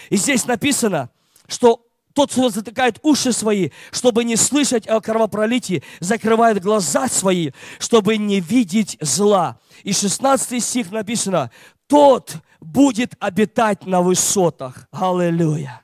[0.09, 1.09] И здесь написано,
[1.47, 8.17] что тот, кто затыкает уши свои, чтобы не слышать о кровопролитии, закрывает глаза свои, чтобы
[8.17, 9.59] не видеть зла.
[9.83, 11.51] И 16 стих написано,
[11.87, 14.87] тот будет обитать на высотах.
[14.91, 15.81] Аллилуйя.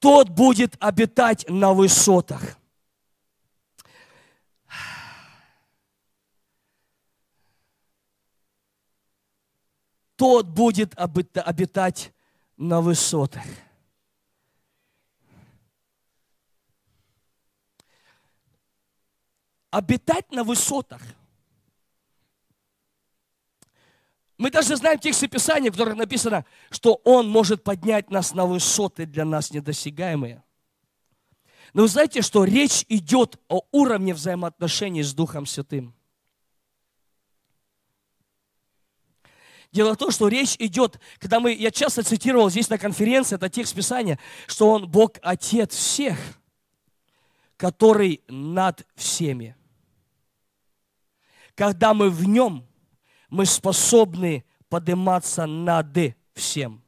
[0.00, 2.58] Тот будет обитать на высотах.
[10.16, 12.12] Тот будет обитать
[12.56, 13.44] на высотах.
[19.70, 21.02] Обитать на высотах.
[24.38, 29.06] Мы даже знаем тексты Писания, в которых написано, что Он может поднять нас на высоты
[29.06, 30.44] для нас недосягаемые.
[31.72, 35.94] Но вы знаете, что речь идет о уровне взаимоотношений с Духом Святым–
[39.74, 43.48] Дело в том, что речь идет, когда мы, я часто цитировал здесь на конференции, это
[43.48, 46.16] текст Писания, что Он Бог Отец всех,
[47.56, 49.56] который над всеми.
[51.56, 52.64] Когда мы в Нем,
[53.28, 56.80] мы способны подниматься над всем.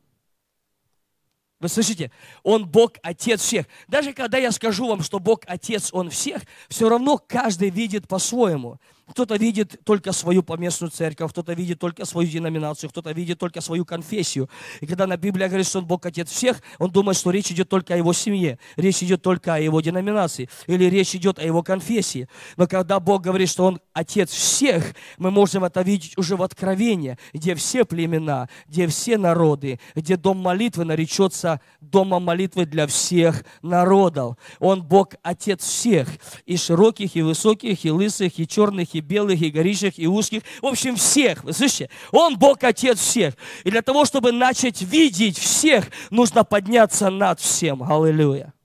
[1.58, 2.12] Вы слышите?
[2.44, 3.66] Он Бог Отец всех.
[3.88, 8.78] Даже когда я скажу вам, что Бог Отец, Он всех, все равно каждый видит по-своему.
[9.08, 13.84] Кто-то видит только свою поместную церковь, кто-то видит только свою деноминацию, кто-то видит только свою
[13.84, 14.50] конфессию.
[14.80, 17.68] И когда на Библии говорит, что он Бог Отец всех, он думает, что речь идет
[17.68, 21.62] только о его семье, речь идет только о его деноминации, или речь идет о его
[21.62, 22.28] конфессии.
[22.56, 27.16] Но когда Бог говорит, что он Отец всех, мы можем это видеть уже в Откровении,
[27.32, 34.36] где все племена, где все народы, где дом молитвы наречется домом молитвы для всех народов.
[34.58, 36.08] Он Бог Отец всех,
[36.44, 40.42] и широких, и высоких, и лысых, и черных, и белых, и горячих, и узких.
[40.62, 41.44] В общем, всех.
[41.44, 41.90] Вы слышите?
[42.12, 43.34] Он Бог Отец всех.
[43.64, 47.82] И для того, чтобы начать видеть всех, нужно подняться над всем.
[47.82, 48.55] Аллилуйя.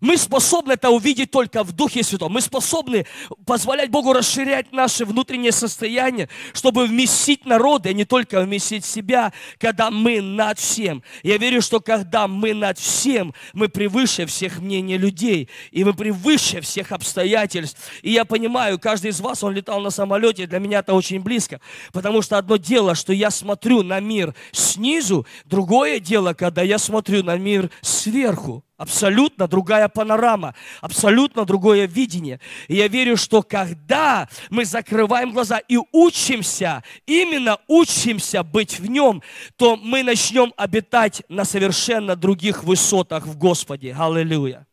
[0.00, 2.32] Мы способны это увидеть только в Духе Святом.
[2.32, 3.06] Мы способны
[3.46, 9.90] позволять Богу расширять наше внутреннее состояние, чтобы вместить народы, а не только вместить себя, когда
[9.90, 11.02] мы над всем.
[11.22, 16.60] Я верю, что когда мы над всем, мы превыше всех мнений людей, и мы превыше
[16.60, 17.80] всех обстоятельств.
[18.02, 21.60] И я понимаю, каждый из вас, он летал на самолете, для меня это очень близко,
[21.92, 27.22] потому что одно дело, что я смотрю на мир снизу, другое дело, когда я смотрю
[27.22, 28.64] на мир сверху.
[28.78, 32.38] Абсолютно другая панорама, абсолютно другое видение.
[32.68, 39.20] И я верю, что когда мы закрываем глаза и учимся, именно учимся быть в нем,
[39.56, 43.96] то мы начнем обитать на совершенно других высотах в Господе.
[43.98, 44.67] Аллилуйя.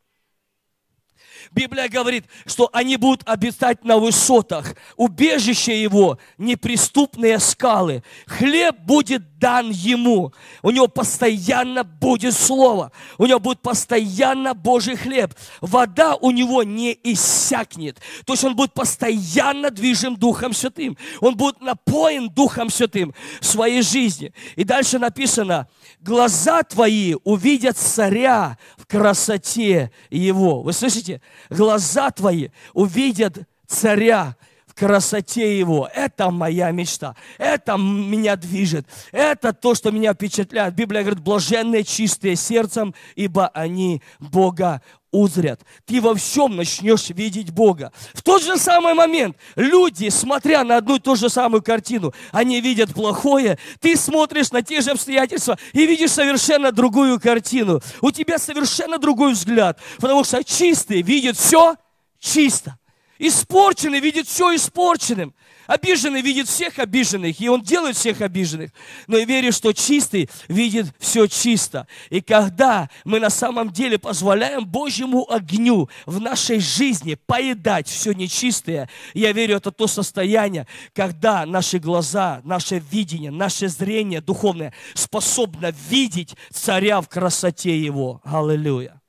[1.52, 4.76] Библия говорит, что они будут обитать на высотах.
[4.96, 8.04] Убежище его– неприступные скалы.
[8.28, 10.34] Хлеб будет дан ему.
[10.64, 12.92] У него постоянно будет слово.
[13.18, 15.34] У него будет постоянно Божий хлеб.
[15.62, 18.00] Вода у него не иссякнет.
[18.26, 20.98] То есть он будет постоянно движим Духом Святым.
[21.22, 24.34] Он будет напоен Духом Святым в своей жизни.
[24.56, 25.68] И дальше написано,
[26.00, 30.62] глаза твои увидят царя в красоте его.
[30.64, 31.22] Вы слышите?
[31.50, 34.36] Глаза твои увидят царя
[34.68, 35.90] в красоте Его.
[35.94, 37.16] Это моя мечта.
[37.38, 38.86] Это меня движет.
[39.12, 40.76] Это то, что меня впечатляет.
[40.76, 44.82] Библия говорит, блаженные чистые сердцем, ибо они Бога
[45.16, 45.62] узрят.
[45.86, 47.92] Ты во всем начнешь видеть Бога.
[48.14, 52.62] В тот же самый момент люди, смотря на одну и ту же самую картину, они
[52.62, 57.82] видят плохое, ты смотришь на те же обстоятельства и видишь совершенно другую картину.
[58.02, 61.76] У тебя совершенно другой взгляд, потому что чистый видит все
[62.20, 62.78] чисто.
[63.18, 65.34] Испорченный видит все испорченным.
[65.68, 68.72] Обиженный видит всех обиженных, и он делает всех обиженных.
[69.08, 71.88] Но я верю, что чистый видит все чисто.
[72.10, 78.90] И когда мы на самом деле позволяем Божьему огню в нашей жизни поедать все нечистое,
[79.14, 86.36] я верю, это то состояние, когда наши глаза, наше видение, наше зрение духовное способно видеть
[86.52, 88.22] царя в красоте его.
[88.24, 89.02] Аллилуйя.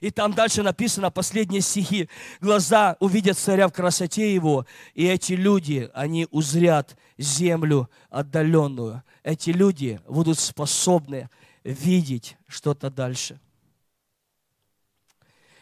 [0.00, 2.08] И там дальше написано, последние стихи,
[2.40, 9.02] глаза увидят царя в красоте его, и эти люди, они узрят землю отдаленную.
[9.22, 11.30] Эти люди будут способны
[11.64, 13.40] видеть что-то дальше.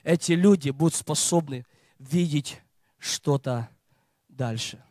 [0.02, 1.64] Эти люди будут способны
[1.98, 2.60] видеть
[2.98, 3.68] что-то
[4.28, 4.82] дальше.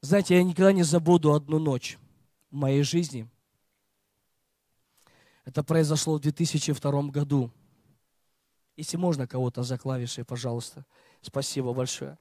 [0.00, 1.98] Знаете, я никогда не забуду одну ночь
[2.50, 3.28] в моей жизни–
[5.44, 7.50] это произошло в 2002 году.
[8.76, 10.84] Если можно кого-то за клавишей, пожалуйста.
[11.20, 12.18] Спасибо большое.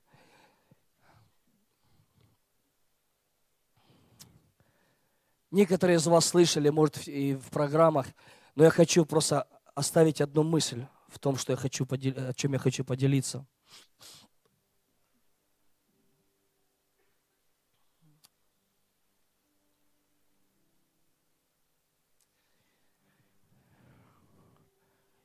[5.51, 8.07] Некоторые из вас слышали, может, и в программах,
[8.55, 12.13] но я хочу просто оставить одну мысль в том, что я хочу подел...
[12.30, 13.45] о чем я хочу поделиться.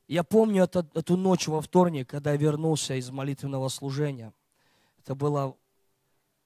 [0.09, 4.33] Я помню это, эту ночь во вторник, когда я вернулся из молитвенного служения.
[5.01, 5.55] Это было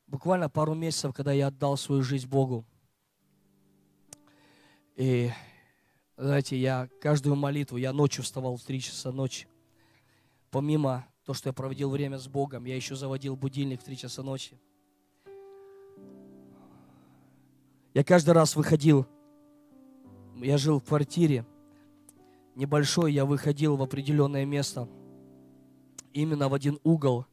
[0.09, 2.67] буквально пару месяцев, когда я отдал свою жизнь Богу.
[4.97, 5.31] И,
[6.17, 9.47] знаете, я каждую молитву, я ночью вставал в 3 часа ночи.
[10.51, 14.25] Помимо того, что я проводил время с Богом, я еще заводил будильник в 3 часа
[14.25, 14.59] ночи.
[17.95, 19.07] Я каждый раз выходил,
[20.37, 21.47] я жил в квартире,
[22.55, 24.89] небольшой, я выходил в определенное место,
[26.13, 27.27] именно в один угол,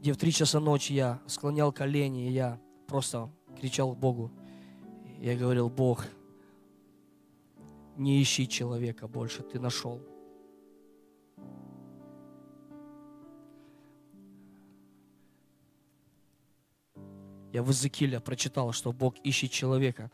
[0.00, 4.30] где в три часа ночи я склонял колени, и я просто кричал Богу.
[5.18, 6.06] Я говорил, Бог,
[7.96, 10.00] не ищи человека больше, ты нашел.
[17.52, 20.10] Я в Иезекииле прочитал, что Бог ищет человека.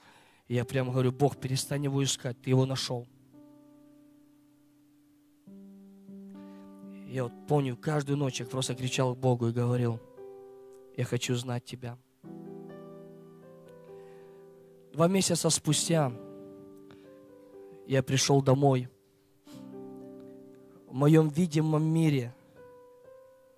[0.46, 3.08] И я прямо говорю, Бог, перестань его искать, ты его нашел.
[7.12, 10.00] Я вот помню, каждую ночь я просто кричал к Богу и говорил,
[10.96, 11.98] я хочу знать Тебя.
[14.94, 16.10] Два месяца спустя
[17.86, 18.88] я пришел домой.
[20.86, 22.34] В моем видимом мире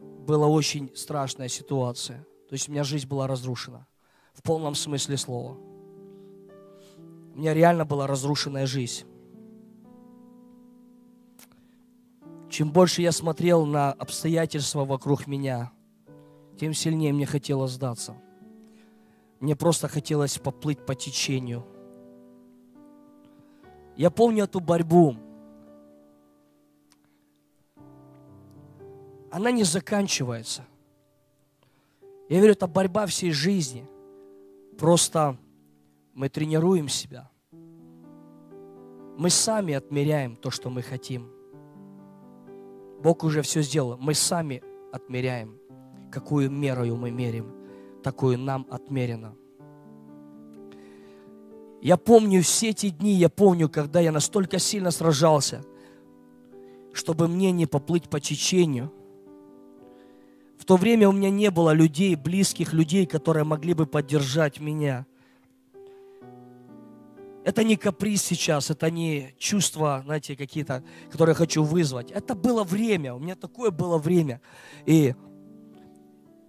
[0.01, 2.27] была очень страшная ситуация.
[2.49, 3.87] То есть у меня жизнь была разрушена.
[4.33, 5.57] В полном смысле слова.
[7.35, 9.07] У меня реально была разрушенная жизнь.
[12.55, 15.73] Чем больше я смотрел на обстоятельства вокруг меня,
[16.57, 18.17] тем сильнее мне хотелось сдаться.
[19.41, 21.67] Мне просто хотелось поплыть по течению.
[23.97, 25.17] Я помню эту борьбу.
[29.33, 30.65] Она не заканчивается.
[32.29, 33.85] Я верю, это борьба всей жизни.
[34.79, 35.37] Просто
[36.13, 37.29] мы тренируем себя.
[37.51, 41.34] Мы сами отмеряем то, что мы хотим.
[43.05, 43.99] Бог уже все сделал.
[43.99, 45.59] Мы сами отмеряем.
[46.11, 47.53] Какую мерою мы мерим,
[48.03, 49.35] такую нам отмерено.
[51.83, 55.63] Я помню все эти дни, я помню, когда я настолько сильно сражался,
[56.95, 58.91] чтобы мне не поплыть по течению.
[60.57, 65.07] В то время у меня не было людей, близких людей, которые могли бы поддержать меня–
[67.45, 72.11] это не каприз сейчас, это не чувства, знаете, какие-то, которые я хочу вызвать.
[72.11, 74.41] Это было время, у меня такое было время.
[74.87, 75.15] И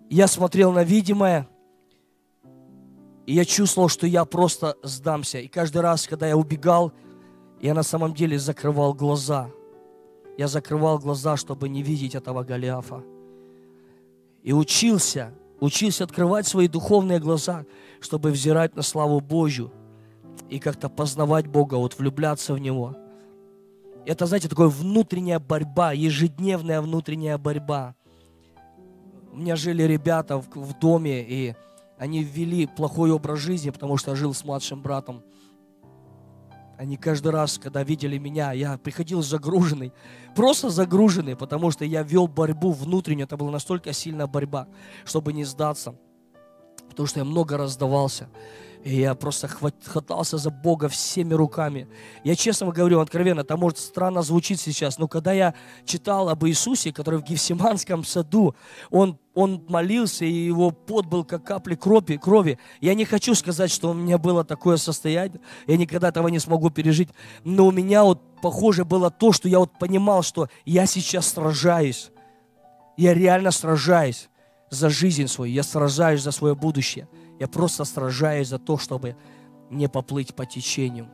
[0.09, 1.49] я смотрел на видимое,
[3.25, 5.39] и я чувствовал, что я просто сдамся.
[5.39, 6.93] И каждый раз, когда я убегал,
[7.59, 9.49] я на самом деле закрывал глаза.
[10.37, 13.03] Я закрывал глаза, чтобы не видеть этого Голиафа.
[14.43, 17.65] И учился, учился открывать свои духовные глаза,
[17.99, 19.73] чтобы взирать на славу Божью–
[20.49, 22.95] и как-то познавать Бога, вот влюбляться в Него.
[24.05, 27.95] Это, знаете, такая внутренняя борьба, ежедневная внутренняя борьба.
[29.31, 31.55] У меня жили ребята в, в доме, и
[31.97, 35.23] они ввели плохой образ жизни, потому что я жил с младшим братом.
[36.77, 39.93] Они каждый раз, когда видели меня, я приходил загруженный,
[40.35, 43.25] просто загруженный, потому что я вел борьбу внутреннюю.
[43.25, 44.67] Это была настолько сильная борьба,
[45.05, 45.95] чтобы не сдаться,
[46.95, 48.29] потому что я много раздавался.
[48.85, 51.87] И я просто хватался за Бога всеми руками.
[52.23, 56.93] Я честно говорю, откровенно, это может странно звучит сейчас, но когда я читал об Иисусе,
[56.93, 58.55] который в Гефсиманском саду,
[58.91, 62.59] он, он молился, и его пот был как капли крови, крови.
[62.79, 66.69] Я не хочу сказать, что у меня было такое состояние, я никогда этого не смогу
[66.69, 67.09] пережить,
[67.43, 72.11] но у меня вот похоже было то, что я вот понимал, что я сейчас сражаюсь.
[72.97, 74.29] Я реально сражаюсь
[74.69, 77.07] за жизнь свою, я сражаюсь за свое будущее.
[77.39, 79.15] Я просто сражаюсь за то, чтобы
[79.69, 81.09] не поплыть по течению.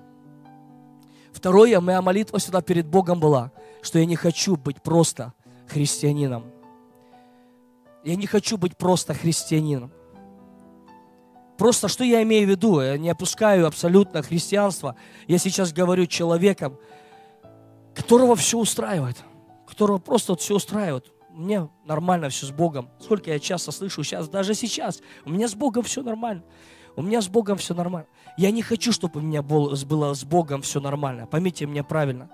[1.34, 5.34] Второе, моя молитва всегда перед Богом была, что я не хочу быть просто
[5.68, 6.45] христианином.
[8.04, 9.91] Я не хочу быть просто христианином.
[11.58, 12.82] Просто что я имею в виду?
[12.82, 14.95] Я не опускаю абсолютно христианство.
[15.28, 16.78] Я сейчас говорю человеком,
[17.93, 19.18] которого все устраивает,
[19.68, 22.89] которого просто вот все устраивает мне нормально все с Богом.
[22.99, 26.43] Сколько я часто слышу сейчас, даже сейчас, у меня с Богом все нормально.
[26.95, 28.07] У меня с Богом все нормально.
[28.38, 31.25] Я не хочу, чтобы у меня было с Богом все нормально.
[31.25, 32.29] Поймите меня правильно.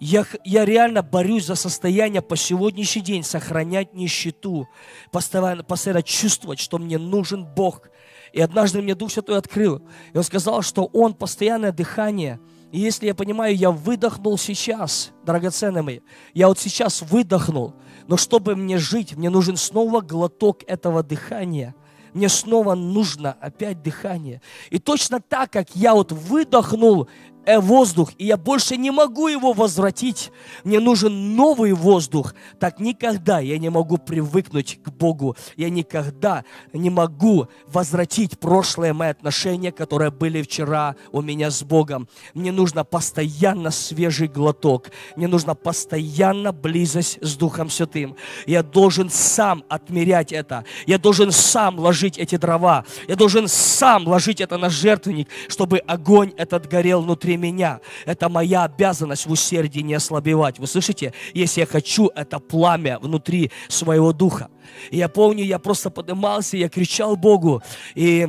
[0.00, 4.68] Я, я реально борюсь за состояние по сегодняшний день, сохранять нищету,
[5.12, 7.88] постоянно, постоянно чувствовать, что мне нужен Бог.
[8.32, 9.82] И однажды мне Дух Святой открыл.
[10.12, 12.40] И Он сказал, что Он постоянное дыхание–
[12.72, 16.00] и если я понимаю, я выдохнул сейчас, драгоценные мои,
[16.32, 17.74] я вот сейчас выдохнул,
[18.08, 21.74] но чтобы мне жить, мне нужен снова глоток этого дыхания.
[22.14, 24.42] Мне снова нужно опять дыхание.
[24.68, 27.08] И точно так, как я вот выдохнул
[27.46, 30.30] воздух, и я больше не могу его возвратить.
[30.64, 32.34] Мне нужен новый воздух.
[32.60, 35.36] Так никогда я не могу привыкнуть к Богу.
[35.56, 42.08] Я никогда не могу возвратить прошлые мои отношения, которые были вчера у меня с Богом.
[42.34, 44.90] Мне нужно постоянно свежий глоток.
[45.16, 48.16] Мне нужно постоянно близость с Духом Святым.
[48.46, 50.64] Я должен сам отмерять это.
[50.86, 52.84] Я должен сам ложить эти дрова.
[53.08, 57.80] Я должен сам ложить это на жертвенник, чтобы огонь этот горел внутри внутри меня.
[58.06, 60.58] Это моя обязанность в усердии не ослабевать.
[60.58, 61.12] Вы слышите?
[61.34, 64.48] Если я хочу это пламя внутри своего духа.
[64.90, 67.62] И я помню, я просто поднимался, я кричал Богу.
[67.94, 68.28] И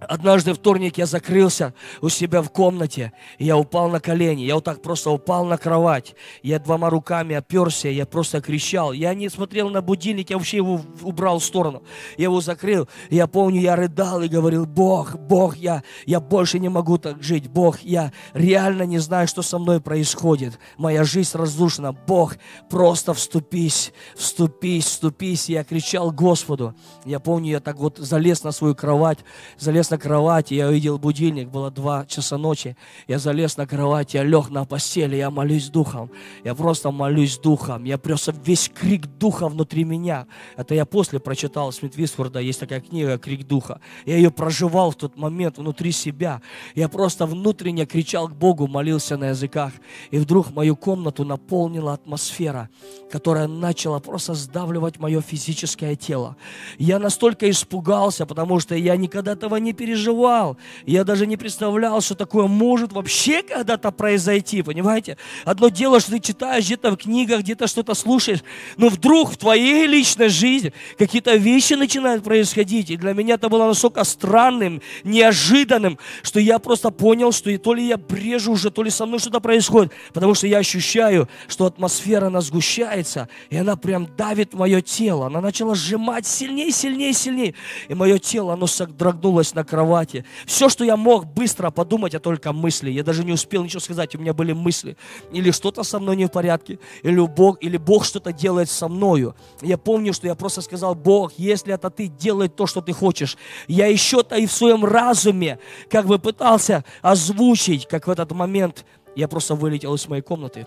[0.00, 4.64] Однажды вторник я закрылся у себя в комнате, и я упал на колени, я вот
[4.64, 9.68] так просто упал на кровать, я двумя руками оперся, я просто кричал, я не смотрел
[9.68, 11.82] на будильник, я вообще его убрал в сторону,
[12.16, 16.70] я его закрыл, я помню, я рыдал и говорил, Бог, Бог, я, я больше не
[16.70, 21.92] могу так жить, Бог, я реально не знаю, что со мной происходит, моя жизнь разрушена,
[21.92, 22.36] Бог,
[22.70, 26.74] просто вступись, вступись, вступись, я кричал Господу,
[27.04, 29.18] я помню, я так вот залез на свою кровать,
[29.58, 32.76] залез на кровать, я увидел будильник, было два часа ночи.
[33.08, 36.10] Я залез на кровать, я лег на постели, я молюсь духом.
[36.44, 37.84] Я просто молюсь духом.
[37.84, 40.26] Я просто весь крик духа внутри меня.
[40.56, 43.80] Это я после прочитал Смит Висфорда, есть такая книга «Крик духа».
[44.06, 46.40] Я ее проживал в тот момент внутри себя.
[46.74, 49.72] Я просто внутренне кричал к Богу, молился на языках.
[50.10, 52.68] И вдруг мою комнату наполнила атмосфера,
[53.10, 56.36] которая начала просто сдавливать мое физическое тело.
[56.78, 60.58] Я настолько испугался, потому что я никогда этого не переживал.
[60.84, 65.16] Я даже не представлял, что такое может вообще когда-то произойти, понимаете?
[65.46, 68.40] Одно дело, что ты читаешь где-то в книгах, где-то что-то слушаешь,
[68.76, 72.90] но вдруг в твоей личной жизни какие-то вещи начинают происходить.
[72.90, 77.86] И для меня это было настолько странным, неожиданным, что я просто понял, что то ли
[77.86, 82.26] я брежу уже, то ли со мной что-то происходит, потому что я ощущаю, что атмосфера,
[82.26, 85.28] она сгущается, и она прям давит мое тело.
[85.28, 87.54] Она начала сжимать сильнее, сильнее, сильнее.
[87.88, 90.24] И мое тело, оно содрогнулось на кровати.
[90.46, 92.90] Все, что я мог быстро подумать, а только мысли.
[92.90, 94.96] Я даже не успел ничего сказать, у меня были мысли.
[95.32, 99.34] Или что-то со мной не в порядке, или Бог, или Бог что-то делает со мною.
[99.62, 103.38] Я помню, что я просто сказал, Бог, если это ты, делай то, что ты хочешь.
[103.68, 105.58] Я еще-то и в своем разуме
[105.88, 108.84] как бы пытался озвучить, как в этот момент
[109.16, 110.66] я просто вылетел из моей комнаты.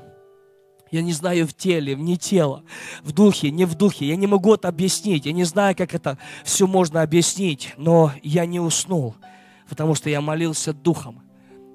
[0.93, 2.63] Я не знаю в теле, не тело,
[3.01, 4.05] в духе, не в духе.
[4.05, 5.25] Я не могу это объяснить.
[5.25, 7.73] Я не знаю, как это все можно объяснить.
[7.77, 9.15] Но я не уснул,
[9.67, 11.23] потому что я молился духом.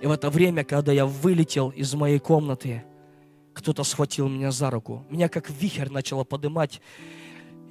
[0.00, 2.84] И в это время, когда я вылетел из моей комнаты,
[3.54, 5.04] кто-то схватил меня за руку.
[5.10, 6.80] Меня как вихрь начало поднимать.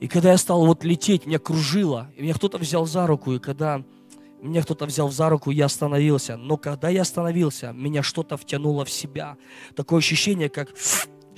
[0.02, 2.12] И когда я стал вот лететь, меня кружило.
[2.18, 3.32] И меня кто-то взял за руку.
[3.32, 3.86] И когда
[4.41, 6.36] Меня кто-то взял за руку, я остановился.
[6.36, 9.38] Но когда я остановился, меня что-то втянуло в себя.
[9.76, 10.76] Такое ощущение, как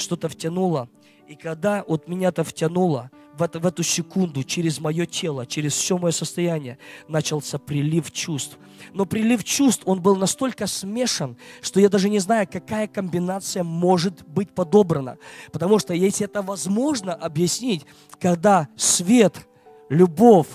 [0.02, 0.89] что-то втянуло.
[1.28, 5.97] И когда вот меня-то втянуло, в, это, в эту секунду через мое тело, через все
[5.97, 6.78] мое состояние
[7.08, 8.58] начался прилив чувств.
[8.93, 14.28] Но прилив чувств, он был настолько смешан, что я даже не знаю, какая комбинация может
[14.28, 15.18] быть подобрана.
[15.52, 17.86] Потому что если это возможно объяснить,
[18.20, 19.47] когда свет,
[19.89, 20.47] любовь,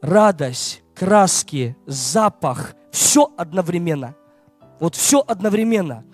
[0.00, 4.14] радость, краски, запах, все одновременно.
[4.80, 6.04] Вот все одновременно.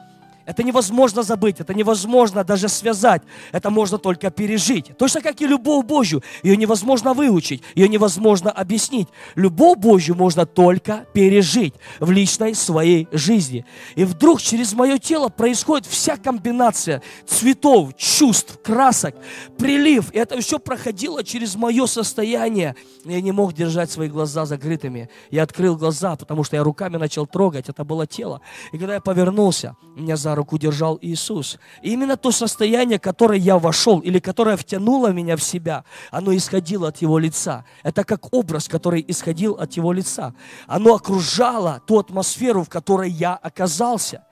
[0.46, 4.96] Это невозможно забыть, это невозможно даже связать, это можно только пережить.
[4.98, 9.08] Точно как и любовь Божью, ее невозможно выучить, ее невозможно объяснить.
[9.36, 13.64] Любовь Божью можно только пережить в личной своей жизни.
[13.94, 19.14] И вдруг через мое тело происходит вся комбинация цветов, чувств, красок,
[19.56, 20.12] прилив.
[20.12, 22.76] И это все проходило через мое состояние.
[23.04, 25.08] Я не мог держать свои глаза закрытыми.
[25.30, 28.42] Я открыл глаза, потому что я руками начал трогать, это было тело.
[28.72, 31.58] И когда я повернулся, меня за руку держал Иисус.
[31.82, 36.88] И именно то состояние, которое я вошел, или которое втянуло меня в себя, оно исходило
[36.88, 37.64] от Его лица.
[37.82, 40.34] Это как образ, который исходил от Его лица.
[40.66, 44.24] Оно окружало ту атмосферу, в которой я оказался.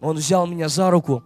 [0.00, 1.24] Он взял меня за руку,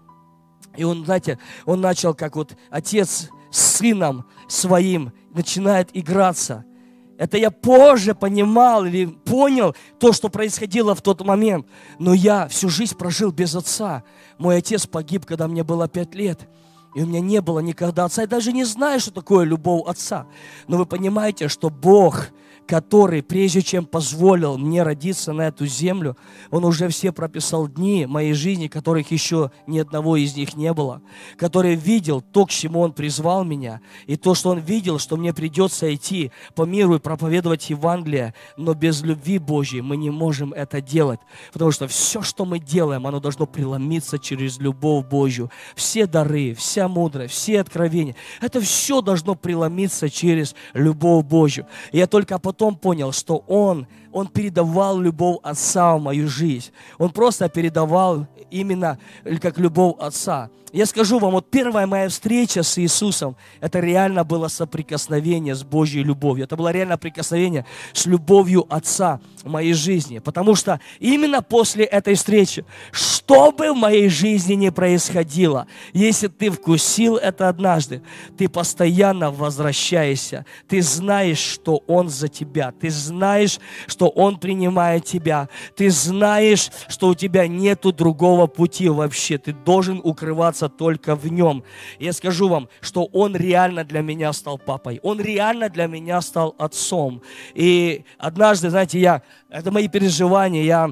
[0.76, 6.64] и он, знаете, он начал, как вот отец с сыном своим начинает играться–
[7.18, 11.66] это я позже понимал или понял то, что происходило в тот момент.
[11.98, 14.02] Но я всю жизнь прожил без отца.
[14.38, 16.48] Мой отец погиб, когда мне было пять лет.
[16.94, 18.22] И у меня не было никогда отца.
[18.22, 20.26] Я даже не знаю, что такое любовь отца.
[20.68, 22.28] Но вы понимаете, что Бог
[22.66, 26.16] который, прежде чем позволил мне родиться на эту землю,
[26.50, 31.02] Он уже все прописал дни моей жизни, которых еще ни одного из них не было,
[31.36, 35.34] который видел то, к чему Он призвал меня, и то, что Он видел, что мне
[35.34, 40.80] придется идти по миру и проповедовать Евангелие, но без любви Божьей мы не можем это
[40.80, 41.20] делать,
[41.52, 45.50] потому что все, что мы делаем, оно должно преломиться через любовь Божью.
[45.74, 51.66] Все дары, вся мудрость, все откровения, это все должно преломиться через любовь Божью.
[51.90, 56.70] И я только потом потом понял, что он, он передавал любовь Отца в мою жизнь.
[56.98, 58.98] Он просто передавал именно
[59.40, 60.50] как любовь Отца.
[60.72, 66.02] Я скажу вам, вот первая моя встреча с Иисусом, это реально было соприкосновение с Божьей
[66.02, 66.44] любовью.
[66.44, 70.18] Это было реально прикосновение с любовью Отца в моей жизни.
[70.18, 76.50] Потому что именно после этой встречи, что бы в моей жизни ни происходило, если ты
[76.50, 78.00] вкусил это однажды,
[78.38, 80.46] ты постоянно возвращаешься.
[80.68, 82.72] Ты знаешь, что Он за тебя.
[82.80, 85.48] Ты знаешь, что Он принимает тебя.
[85.76, 89.38] Ты знаешь, что у тебя нету другого пути вообще.
[89.38, 91.64] Ты должен укрываться только в нем.
[91.98, 95.00] Я скажу вам, что он реально для меня стал папой.
[95.02, 97.22] Он реально для меня стал отцом.
[97.54, 100.90] И однажды, знаете, я, это мои переживания, я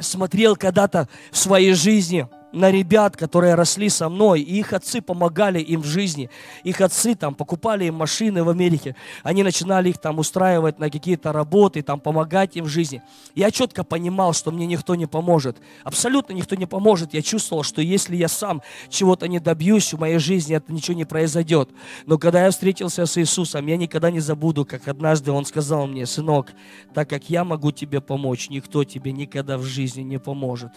[0.00, 5.60] смотрел когда-то в своей жизни– на ребят, которые росли со мной, и их отцы помогали
[5.60, 6.30] им в жизни.
[6.64, 8.96] Их отцы там покупали им машины в Америке.
[9.22, 13.02] Они начинали их там устраивать на какие-то работы, там помогать им в жизни.
[13.34, 15.58] Я четко понимал, что мне никто не поможет.
[15.84, 17.14] Абсолютно никто не поможет.
[17.14, 21.04] Я чувствовал, что если я сам чего-то не добьюсь в моей жизни, это ничего не
[21.04, 21.70] произойдет.
[22.06, 26.06] Но когда я встретился с Иисусом, я никогда не забуду, как однажды Он сказал мне,
[26.06, 26.52] сынок,
[26.94, 30.72] так как я могу тебе помочь, никто тебе никогда в жизни не поможет.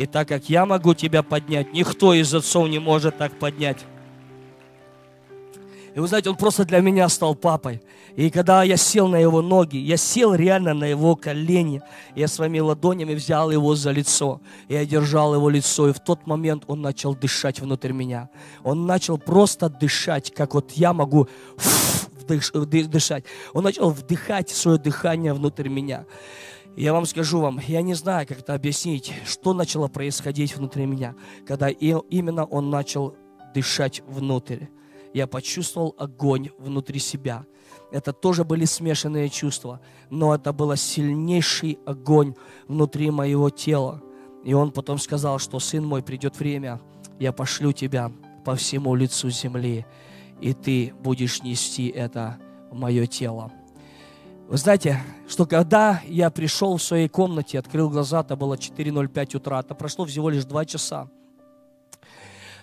[0.00, 3.84] И так как я могу тебя поднять, никто из отцов не может так поднять.
[5.94, 7.82] И вы знаете, он просто для меня стал папой.
[8.16, 11.82] И когда я сел на его ноги, я сел реально на его колени.
[12.16, 14.40] Я своими ладонями взял его за лицо.
[14.70, 15.90] Я держал его лицо.
[15.90, 18.30] И в тот момент он начал дышать внутрь меня.
[18.64, 21.28] Он начал просто дышать, как вот я могу
[22.26, 23.24] дышать.
[23.52, 26.06] Он начал вдыхать свое дыхание внутрь меня.
[26.76, 31.14] Я вам скажу вам, я не знаю, как это объяснить, что начало происходить внутри меня,
[31.46, 33.16] когда именно он начал
[33.54, 34.66] дышать внутрь.
[35.12, 37.44] Я почувствовал огонь внутри себя.
[37.90, 42.34] Это тоже были смешанные чувства, но это был сильнейший огонь
[42.68, 44.00] внутри моего тела.
[44.44, 46.80] И он потом сказал, что сын мой, придет время,
[47.18, 48.12] я пошлю тебя
[48.44, 49.84] по всему лицу земли,
[50.40, 52.38] и ты будешь нести это
[52.70, 53.52] в мое тело.
[54.50, 59.60] Вы знаете, что когда я пришел в своей комнате, открыл глаза, это было 4.05 утра,
[59.60, 61.08] это прошло всего лишь 2 часа.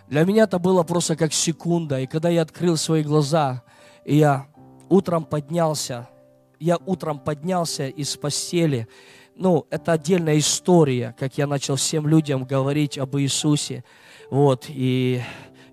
[0.09, 2.01] Для меня это было просто как секунда.
[2.01, 3.63] И когда я открыл свои глаза,
[4.03, 4.47] и я
[4.89, 6.09] утром поднялся,
[6.59, 8.89] я утром поднялся из постели,
[9.37, 13.85] ну, это отдельная история, как я начал всем людям говорить об Иисусе.
[14.29, 15.21] Вот, и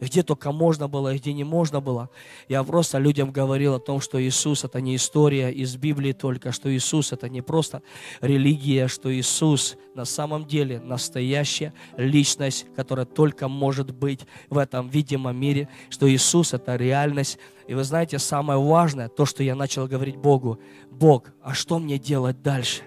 [0.05, 2.11] где только можно было, где не можно было.
[2.49, 6.75] Я просто людям говорил о том, что Иисус это не история из Библии только, что
[6.75, 7.83] Иисус это не просто
[8.21, 15.37] религия, что Иисус на самом деле настоящая личность, которая только может быть в этом видимом
[15.37, 17.39] мире, что Иисус это реальность.
[17.67, 20.59] И вы знаете, самое важное, то, что я начал говорить Богу,
[20.91, 22.83] Бог, а что мне делать дальше?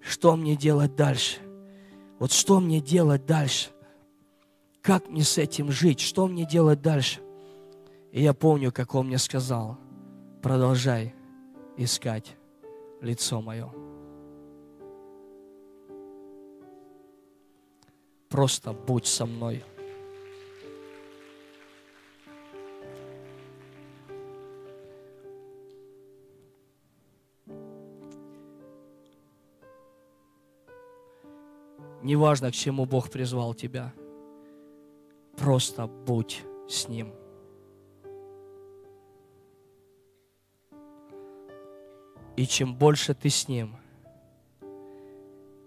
[0.00, 1.36] Что мне делать дальше?
[2.18, 3.68] Вот что мне делать дальше?
[4.82, 7.20] Как мне с этим жить, что мне делать дальше.
[8.10, 9.78] И я помню, как он мне сказал,
[10.42, 11.14] продолжай
[11.76, 12.36] искать
[13.00, 13.72] лицо мое.
[18.28, 19.64] Просто будь со мной.
[32.02, 33.94] Неважно, к чему Бог призвал тебя–
[35.42, 37.12] Просто будь с Ним.
[42.36, 43.76] И чем больше ты с Ним,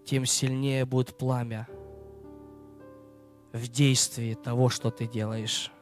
[0.06, 1.68] тем сильнее будет пламя
[3.52, 5.74] в действии того, что ты делаешь.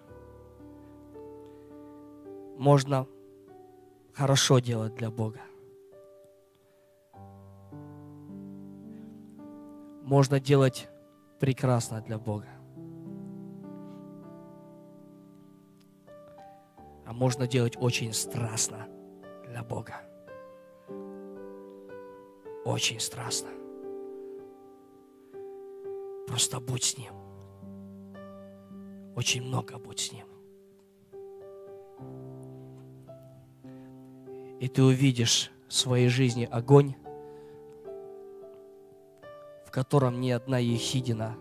[2.57, 3.05] Можно
[4.15, 5.41] хорошо делать для Бога.
[10.01, 10.89] Можно делать
[11.39, 12.47] прекрасно для Бога.
[17.13, 18.87] А можно делать очень страстно
[19.47, 20.01] для Бога.
[22.65, 23.49] Очень страстно.
[26.27, 27.13] Просто будь с Ним.
[29.15, 30.25] Очень много будь с Ним.
[34.59, 36.95] И ты увидишь в своей жизни огонь,
[39.67, 41.35] в котором ни одна ехидина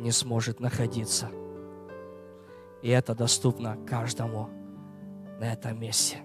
[0.00, 1.30] не сможет находиться.
[2.82, 4.50] И это доступно каждому
[5.38, 6.18] на этом месте.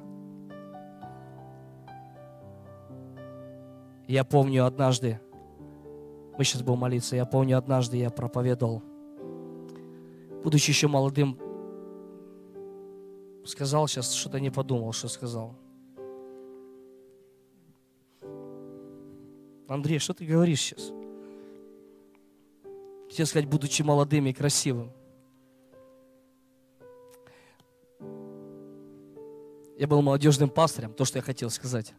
[4.08, 5.20] Я помню однажды,
[6.38, 8.84] мы сейчас будем молиться, я помню однажды я проповедовал,
[10.44, 11.38] будучи еще молодым,
[13.46, 15.56] сказал сейчас, что-то не подумал, что сказал.
[19.68, 20.92] Андрей, что ты говоришь сейчас?
[23.10, 24.92] Хотел сказать, будучи молодым и красивым.
[29.82, 31.96] Я был молодежным пастырем, то, что я хотел сказать.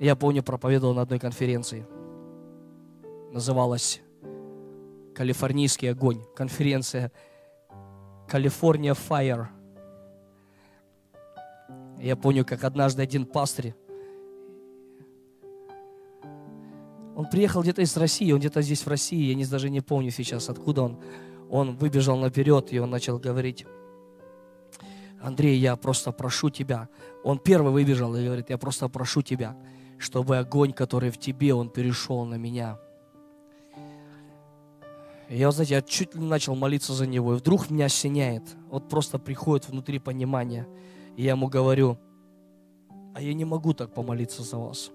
[0.00, 1.86] Я помню, проповедовал на одной конференции.
[3.30, 4.00] Называлась
[5.14, 6.20] «Калифорнийский огонь».
[6.34, 7.12] Конференция
[8.26, 9.46] «Калифорния Fire».
[12.00, 13.72] Я помню, как однажды один пастырь,
[17.14, 20.10] он приехал где-то из России, он где-то здесь в России, я не, даже не помню
[20.10, 21.00] сейчас, откуда он.
[21.50, 23.64] Он выбежал наперед, и он начал говорить,
[25.26, 26.88] Андрей, я просто прошу тебя.
[27.24, 29.56] Он первый выбежал и говорит, я просто прошу тебя,
[29.98, 32.78] чтобы огонь, который в тебе, он перешел на меня.
[35.28, 38.44] И я, знаете, я чуть ли не начал молиться за него, и вдруг меня осеняет.
[38.70, 40.68] Вот просто приходит внутри понимание.
[41.16, 41.98] И я ему говорю,
[43.12, 44.92] а я не могу так помолиться за вас.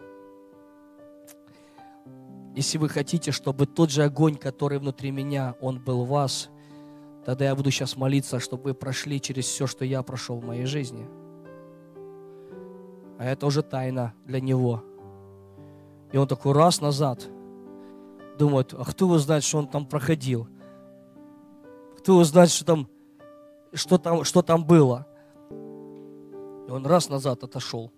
[2.56, 6.50] Если вы хотите, чтобы тот же огонь, который внутри меня, он был в вас–
[7.26, 10.66] Тогда я буду сейчас молиться, чтобы вы прошли через все, что я прошел в моей
[10.66, 11.08] жизни.
[13.20, 14.84] А это уже тайна для него.
[16.12, 17.28] И он такой раз назад
[18.40, 20.48] думает, а кто его знает, что он там проходил?
[22.00, 22.90] Кто его знает, что там,
[23.74, 25.06] что там, что там было?
[26.68, 27.92] И он раз назад отошел.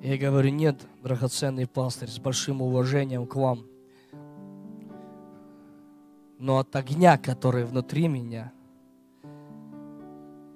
[0.00, 3.66] Я говорю, нет, драгоценный пастырь, с большим уважением к вам–
[6.38, 8.52] но от огня, который внутри меня,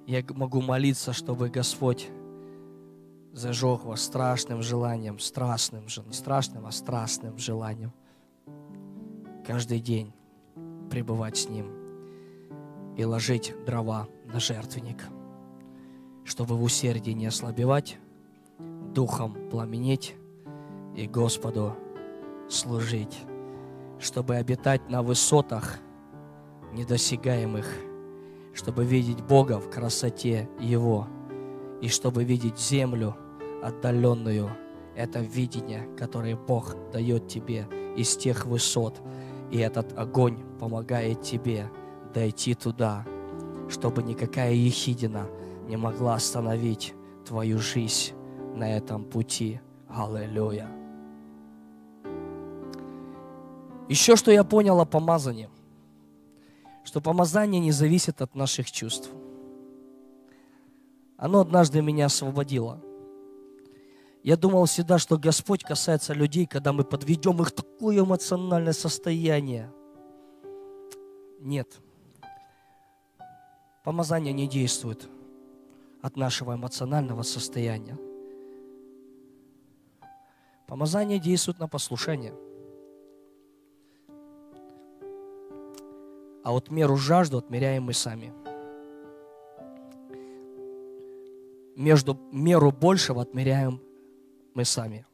[0.05, 2.09] я могу молиться, чтобы Господь
[3.33, 7.93] зажег вас страшным желанием, страстным, не страшным, а страстным желанием
[9.45, 10.13] каждый день
[10.89, 11.71] пребывать с Ним
[12.97, 15.03] и ложить дрова на жертвенник,
[16.25, 17.97] чтобы в усердии не ослабевать,
[18.93, 20.15] духом пламенеть
[20.95, 21.75] и Господу
[22.49, 23.17] служить
[24.01, 25.79] чтобы обитать на высотах
[26.73, 27.67] недосягаемых,
[28.53, 31.07] чтобы видеть Бога в красоте Его
[31.81, 33.15] и чтобы видеть землю
[33.63, 34.49] отдаленную.
[34.95, 38.99] Это видение, которое Бог дает тебе из тех высот.
[39.51, 41.69] И этот огонь помогает тебе
[42.13, 43.05] дойти туда,
[43.69, 45.27] чтобы никакая ехидина
[45.67, 46.93] не могла остановить
[47.25, 48.13] твою жизнь
[48.55, 49.61] на этом пути.
[49.87, 50.80] Аллилуйя.
[53.91, 55.49] Еще что я понял о помазании,
[56.85, 59.09] что помазание не зависит от наших чувств.
[61.17, 62.79] Оно однажды меня освободило.
[64.23, 69.69] Я думал всегда, что Господь касается людей, когда мы подведем их в такое эмоциональное состояние.
[71.41, 71.67] Нет.
[73.83, 75.09] Помазание не действует
[76.01, 77.97] от нашего эмоционального состояния.
[80.65, 82.33] Помазание действует на послушание.
[86.43, 88.33] А вот меру жажду отмеряем мы сами.
[91.75, 93.81] Между меру большего отмеряем
[94.53, 95.05] мы сами.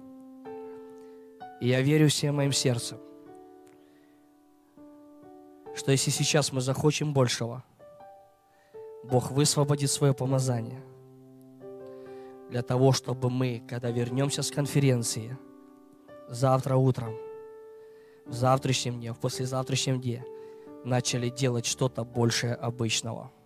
[1.59, 2.99] И я верю всем моим сердцем,
[5.75, 7.63] что если сейчас мы захочем большего,
[9.03, 10.81] Бог высвободит свое помазание
[12.49, 15.37] для того, чтобы мы, когда вернемся с конференции,
[16.29, 17.15] завтра утром,
[18.25, 20.23] в завтрашнем дне, в послезавтрашнем дне,
[20.83, 23.31] начали делать что-то большее обычного–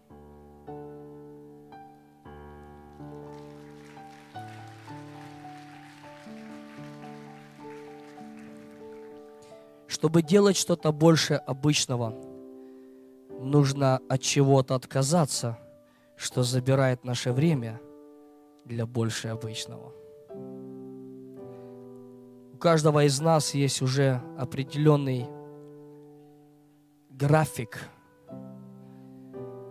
[10.02, 12.16] Чтобы делать что-то больше обычного,
[13.40, 15.60] нужно от чего-то отказаться,
[16.16, 17.80] что забирает наше время
[18.66, 19.94] для больше обычного.
[22.52, 25.28] У каждого из нас есть уже определенный
[27.22, 27.88] график.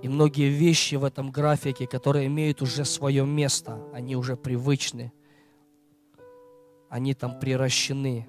[0.02, 5.12] И многие вещи в этом графике, которые имеют уже свое место, они уже привычны,
[6.88, 8.28] они там приращены.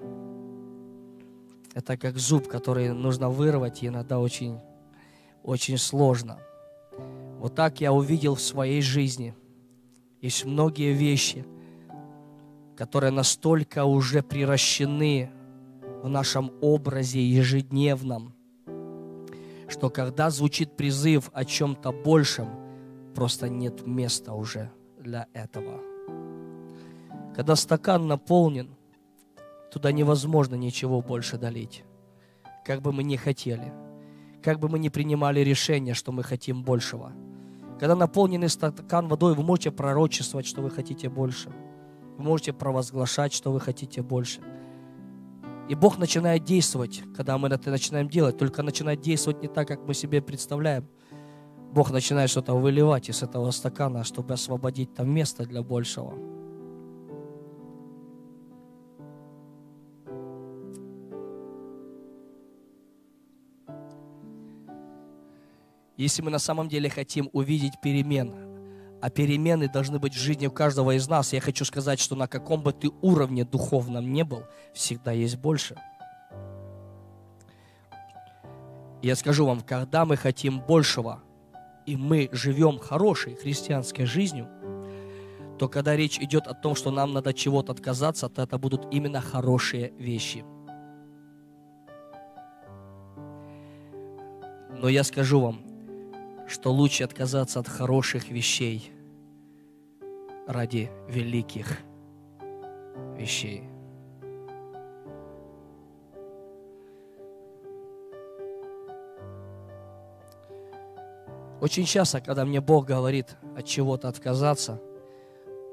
[1.72, 4.58] Это как зуб, который нужно вырвать, и иногда очень,
[5.44, 6.40] очень сложно.
[7.38, 9.36] Вот так я увидел в своей жизни.
[10.20, 11.46] Есть многие вещи,
[12.76, 15.30] которые настолько уже приращены
[16.02, 18.34] в нашем образе ежедневном,
[19.72, 22.48] что когда звучит призыв о чем-то большем,
[23.14, 25.80] просто нет места уже для этого.
[27.34, 28.76] Когда стакан наполнен–
[29.72, 31.82] Туда невозможно ничего больше долить.
[32.62, 33.72] Как бы мы ни хотели.
[34.42, 37.12] Как бы мы ни принимали решение, что мы хотим большего.
[37.80, 41.50] Когда наполненный стакан водой, вы можете пророчествовать, что вы хотите больше.
[42.18, 44.42] Вы можете провозглашать, что вы хотите больше.
[45.72, 48.36] И Бог начинает действовать, когда мы это начинаем делать.
[48.36, 50.86] Только начинает действовать не так, как мы себе представляем.
[51.72, 56.12] Бог начинает что-то выливать из этого стакана, чтобы освободить там место для большего.
[65.96, 68.51] Если мы на самом деле хотим увидеть перемен,
[69.02, 72.28] а перемены должны быть в жизни у каждого из нас, я хочу сказать, что на
[72.28, 75.74] каком бы ты уровне духовном не был, всегда есть больше.
[79.02, 81.20] Я скажу вам, когда мы хотим большего,
[81.84, 84.48] и мы живем хорошей христианской жизнью,
[85.58, 89.20] то когда речь идет о том, что нам надо чего-то отказаться, то это будут именно
[89.20, 90.44] хорошие вещи.
[94.80, 95.71] Но я скажу вам,
[96.52, 98.92] что лучше отказаться от хороших вещей
[100.46, 101.78] ради великих
[103.16, 103.64] вещей.
[111.62, 114.78] Очень часто, когда мне Бог говорит от чего-то отказаться,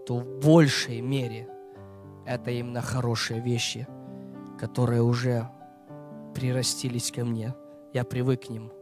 [0.07, 1.49] то в большей мере
[2.25, 3.85] это именно хорошие вещи,
[4.57, 5.49] которые уже
[6.33, 7.53] прирастились ко мне.
[7.91, 8.71] Я привык к ним–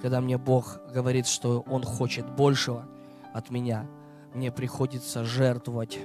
[0.00, 2.86] когда мне Бог говорит, что Он хочет большего
[3.32, 3.86] от меня,
[4.34, 5.98] мне приходится жертвовать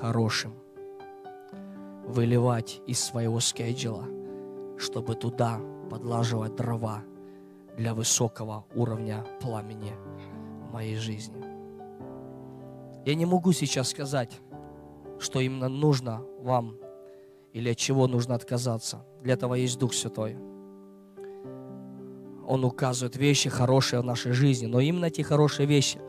[0.00, 0.54] хорошим,
[2.06, 4.04] выливать из своего скеджела,
[4.78, 7.02] чтобы туда подлаживать дрова
[7.76, 9.92] для высокого уровня пламени
[10.68, 11.44] в моей жизни.
[13.04, 14.40] Я не могу сейчас сказать,
[15.18, 16.76] что именно нужно вам
[17.52, 19.04] или от чего нужно отказаться.
[19.22, 20.36] Для этого есть Дух Святой.
[22.46, 26.00] Он указывает вещи хорошие в нашей жизни, но именно эти хорошие вещи,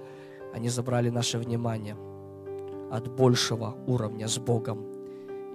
[0.53, 1.95] они забрали наше внимание
[2.91, 4.85] от большего уровня с Богом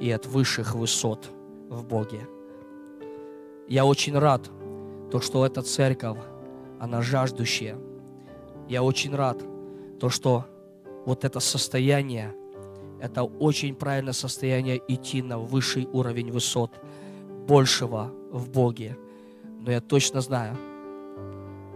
[0.00, 1.30] и от высших высот
[1.68, 2.26] в Боге.
[3.68, 4.50] Я очень рад,
[5.10, 6.18] то, что эта церковь,
[6.80, 7.78] она жаждущая.
[8.68, 9.42] Я очень рад,
[10.00, 10.46] то, что
[11.06, 12.34] вот это состояние,
[13.00, 16.72] это очень правильное состояние идти на высший уровень высот,
[17.46, 18.96] большего в Боге.
[19.60, 20.56] Но я точно знаю,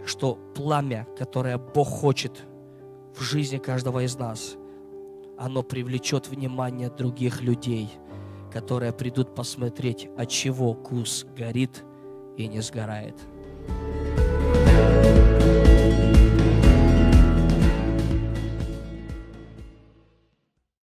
[0.05, 2.43] что пламя, которое Бог хочет
[3.15, 4.55] в жизни каждого из нас,
[5.37, 7.89] оно привлечет внимание других людей,
[8.51, 11.83] которые придут посмотреть, от чего кус горит
[12.37, 13.15] и не сгорает.